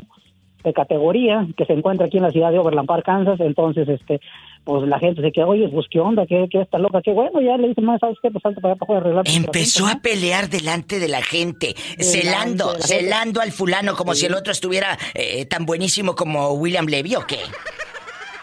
[0.64, 3.38] de categoría, que se encuentra aquí en la ciudad de Overland Park, Kansas.
[3.40, 4.20] Entonces, este,
[4.64, 7.40] pues la gente se queda, oye, pues qué onda, qué, qué está loca, qué bueno,
[7.40, 8.30] ya le dicen, más, ¿sabes qué?
[8.30, 12.88] Pues salta para allá para arreglar Empezó a pelear delante de la gente, celando, gente.
[12.88, 17.26] celando al fulano como si el otro estuviera eh, tan buenísimo como William Levy o
[17.26, 17.38] qué.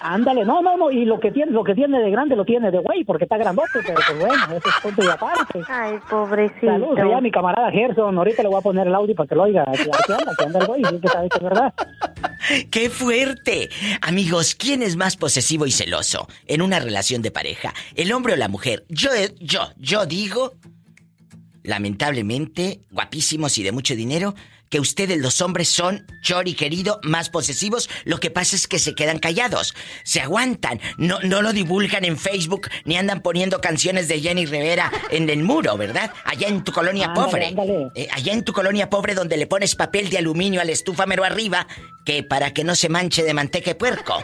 [0.03, 2.71] Ándale, no, no, no, y lo que tiene, lo que tiene de grande lo tiene
[2.71, 5.61] de güey, porque está grandote, pero pues bueno, eso es punto y aparte.
[5.67, 6.65] Ay, pobrecito.
[6.65, 9.43] Saludos a mi camarada Gerson, ahorita le voy a poner el audio para que lo
[9.43, 9.63] oiga.
[9.67, 11.73] Aquí anda, aquí anda el güey, que sabe que es verdad.
[12.71, 13.69] ¡Qué fuerte!
[14.01, 17.73] Amigos, ¿quién es más posesivo y celoso en una relación de pareja?
[17.95, 18.83] ¿El hombre o la mujer?
[18.89, 20.53] Yo, yo, yo digo,
[21.63, 24.33] lamentablemente, guapísimos y de mucho dinero,
[24.72, 27.89] que ustedes los hombres son, Chori querido, más posesivos.
[28.05, 32.17] Lo que pasa es que se quedan callados, se aguantan, no, no lo divulgan en
[32.17, 36.11] Facebook, ni andan poniendo canciones de Jenny Rivera en el muro, ¿verdad?
[36.24, 37.45] Allá en tu colonia Ándale, pobre.
[37.47, 37.88] ándale.
[37.95, 41.67] Eh, allá en tu colonia pobre donde le pones papel de aluminio al estufamero arriba,
[42.05, 44.24] que para que no se manche de manteca y puerco.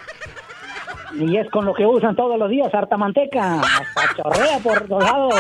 [1.20, 5.04] Y es con lo que usan todos los días, harta manteca, hasta chorrea por todos
[5.04, 5.36] lados,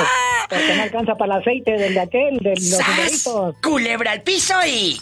[0.49, 3.55] porque no alcanza para el aceite del de aquel, de los numeritos.
[3.61, 4.97] Culebra al piso y...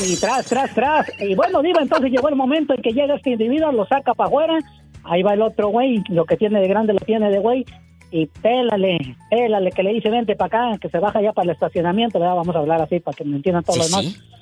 [0.00, 1.06] Y tras, tras, tras.
[1.20, 4.28] Y bueno, diva, entonces llegó el momento en que llega este individuo, lo saca para
[4.28, 4.58] afuera,
[5.04, 7.64] ahí va el otro güey, lo que tiene de grande lo tiene de güey,
[8.10, 11.50] y pélale, pélale, que le dice, vente para acá, que se baja ya para el
[11.50, 12.36] estacionamiento, ¿verdad?
[12.36, 14.37] Vamos a hablar así para que me entiendan todos Sí, los demás.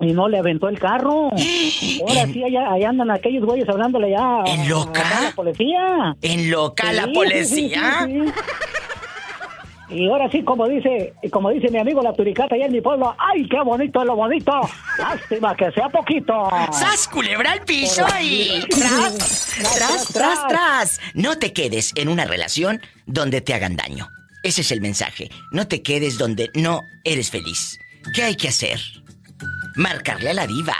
[0.00, 1.30] Y no le aventó el carro.
[1.30, 4.42] Ahora sí, allá, allá andan aquellos güeyes hablándole ya.
[4.46, 5.18] ¿En loca?
[5.18, 6.16] a la policía.
[6.22, 8.06] ¿En loca la policía?
[8.06, 8.32] sí, sí, sí.
[9.90, 13.14] Y ahora sí, como dice, como dice mi amigo la turicata allá en mi pueblo,
[13.18, 14.52] ¡ay, qué bonito es lo bonito!
[14.98, 16.48] Lástima que sea poquito.
[16.70, 18.64] ¡Sas, culebra al piso y...
[18.70, 21.00] ¡Tras, tras, tras, tras!
[21.14, 24.08] No te quedes en una relación donde te hagan daño.
[24.44, 25.28] Ese es el mensaje.
[25.50, 27.76] No te quedes donde no eres feliz.
[28.14, 28.80] ¿Qué hay que hacer?
[29.76, 30.76] Marcarle a la diva.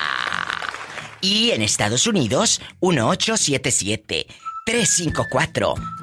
[1.21, 2.59] Y en Estados Unidos,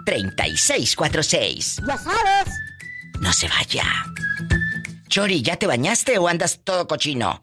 [0.06, 1.86] 1877-354-3646.
[1.86, 2.60] Ya sabes.
[3.20, 3.85] No se vaya.
[5.09, 7.43] Chori, ¿ya te bañaste o andas todo cochino?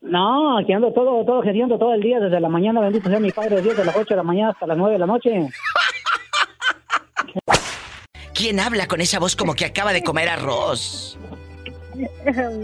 [0.00, 1.42] No, aquí ando todo, todo
[1.78, 4.16] todo el día, desde la mañana, bendito sea mi padre, Dios, de las 8 de
[4.16, 5.48] la mañana hasta las 9 de la noche.
[8.32, 11.18] ¿Quién habla con esa voz como que acaba de comer arroz?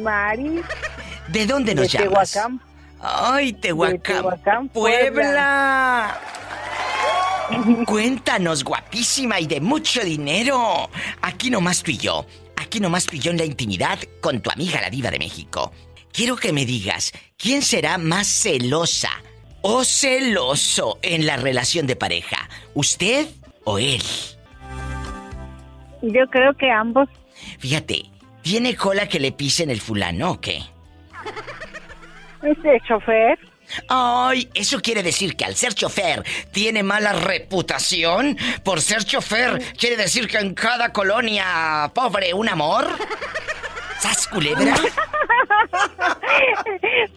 [0.02, 0.62] Mari.
[1.28, 2.32] ¿De dónde nos de llamas?
[2.32, 2.60] Tehuacán.
[3.00, 6.18] Ay, Tehuacán, De Tehuacán, Puebla.
[7.86, 10.90] Cuéntanos, guapísima y de mucho dinero.
[11.22, 12.26] Aquí nomás tú y yo.
[12.56, 15.72] Aquí nomás tú y yo en la intimidad con tu amiga la diva de México.
[16.12, 19.10] Quiero que me digas, ¿quién será más celosa?
[19.66, 22.36] o celoso en la relación de pareja?
[22.74, 23.26] ¿Usted
[23.64, 24.02] o él?
[26.02, 27.08] Yo creo que ambos.
[27.58, 28.02] Fíjate,
[28.42, 30.60] ¿tiene cola que le pisen el fulano o qué?
[32.42, 33.38] Este chofer.
[33.88, 36.22] Ay, eso quiere decir que al ser chofer
[36.52, 38.36] tiene mala reputación.
[38.62, 42.86] Por ser chofer, quiere decir que en cada colonia pobre un amor.
[43.98, 44.74] ¿Sas culebra?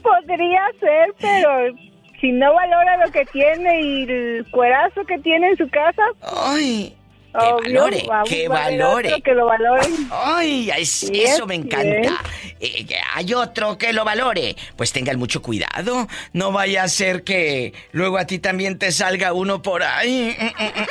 [0.01, 1.75] Podría ser, pero
[2.19, 6.03] si no valora lo que tiene y el cuerazo que tiene en su casa.
[6.21, 6.96] Ay.
[7.39, 9.21] Que valore, que valore.
[9.21, 9.87] Que lo valore.
[10.11, 12.21] Ay, eso me encanta.
[12.59, 14.55] Eh, hay otro que lo valore.
[14.75, 16.07] Pues tengan mucho cuidado.
[16.33, 20.35] No vaya a ser que luego a ti también te salga uno por ahí,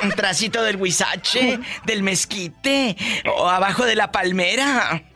[0.02, 2.96] un tracito del huizache, del mezquite,
[3.36, 5.02] o abajo de la palmera.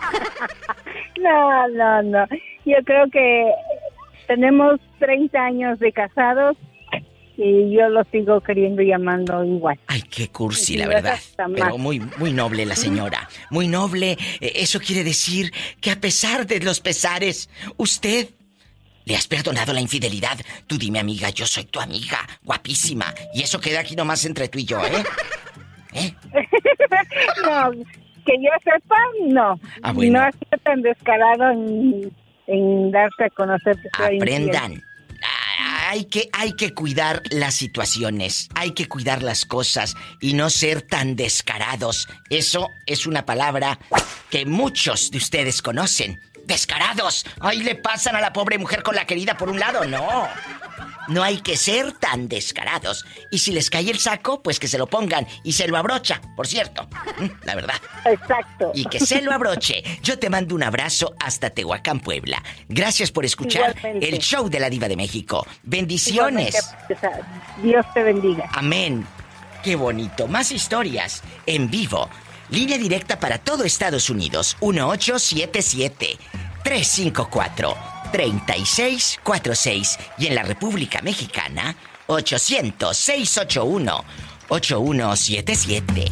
[1.20, 2.26] No, no, no.
[2.64, 3.52] Yo creo que
[4.26, 6.56] tenemos 30 años de casados
[7.42, 9.78] y yo lo sigo queriendo llamando igual.
[9.86, 11.18] Ay, qué cursi, la verdad.
[11.54, 13.28] Pero muy, muy noble la señora.
[13.50, 14.18] Muy noble.
[14.40, 15.50] Eh, Eso quiere decir
[15.80, 17.48] que a pesar de los pesares,
[17.78, 18.28] usted
[19.06, 20.38] le has perdonado la infidelidad.
[20.66, 23.06] Tú dime, amiga, yo soy tu amiga, guapísima.
[23.32, 25.02] Y eso queda aquí nomás entre tú y yo, ¿eh?
[25.94, 26.14] ¿Eh?
[27.42, 28.96] no, que yo sepa,
[29.28, 29.58] no.
[29.82, 30.18] Ah, bueno.
[30.18, 32.12] No ha sido tan descarado en,
[32.48, 34.82] en darse a conocer que Aprendan.
[35.90, 40.82] Hay que, hay que cuidar las situaciones, hay que cuidar las cosas y no ser
[40.82, 42.06] tan descarados.
[42.28, 43.76] Eso es una palabra
[44.30, 46.20] que muchos de ustedes conocen.
[46.44, 47.26] Descarados.
[47.40, 49.84] Ahí le pasan a la pobre mujer con la querida por un lado.
[49.84, 50.28] No.
[51.10, 53.04] No hay que ser tan descarados.
[53.30, 56.20] Y si les cae el saco, pues que se lo pongan y se lo abrocha,
[56.36, 56.88] por cierto.
[57.18, 57.74] Mm, La verdad.
[58.04, 58.70] Exacto.
[58.74, 59.82] Y que se lo abroche.
[60.02, 62.42] Yo te mando un abrazo hasta Tehuacán, Puebla.
[62.68, 64.08] Gracias por escuchar Igualmente.
[64.08, 65.46] el show de la Diva de México.
[65.64, 66.54] Bendiciones.
[66.54, 68.48] Igualmente, sea, Dios te bendiga.
[68.52, 69.06] Amén.
[69.64, 70.26] Qué bonito.
[70.28, 72.08] Más historias en vivo.
[72.50, 74.56] Línea directa para todo Estados Unidos.
[74.60, 76.18] 1877
[76.62, 77.76] 354
[78.12, 81.74] 3646 y en la República Mexicana
[82.06, 84.04] 800 681
[84.48, 86.04] 8177.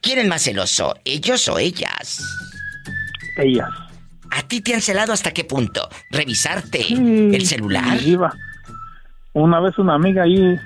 [0.00, 0.94] ¿Quién es más celoso?
[1.04, 2.20] ¿Ellos o ellas?
[3.38, 3.68] Ellas.
[4.30, 5.88] ¿A ti te han celado hasta qué punto?
[6.10, 8.02] ¿Revisarte el celular?
[8.02, 8.32] Iba.
[9.34, 10.58] Una vez una amiga ahí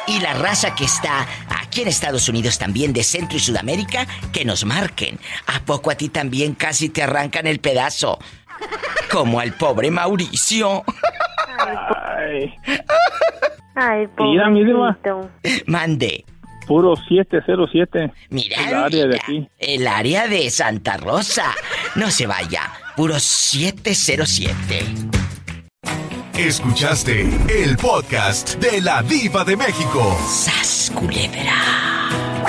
[0.07, 4.44] Y la raza que está aquí en Estados Unidos también de Centro y Sudamérica, que
[4.44, 5.20] nos marquen.
[5.45, 8.18] ¿A poco a ti también casi te arrancan el pedazo?
[9.11, 10.84] Como al pobre Mauricio.
[11.60, 12.56] Ay,
[13.81, 14.97] Ay, Mira, mi diva.
[15.01, 15.30] pobrecito.
[15.68, 16.26] Mande.
[16.68, 18.11] puro 707.
[18.30, 19.47] Mira, El área de aquí.
[19.57, 21.45] El área de Santa Rosa.
[21.95, 22.72] No se vaya.
[22.95, 24.85] Puro 707.
[26.38, 30.18] Escuchaste el podcast de la Diva de México.
[30.27, 31.53] ¡Sas, culebra!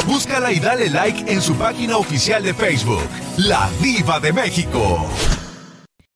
[0.06, 3.02] Búscala y dale like en su página oficial de Facebook,
[3.36, 5.06] La Diva de México.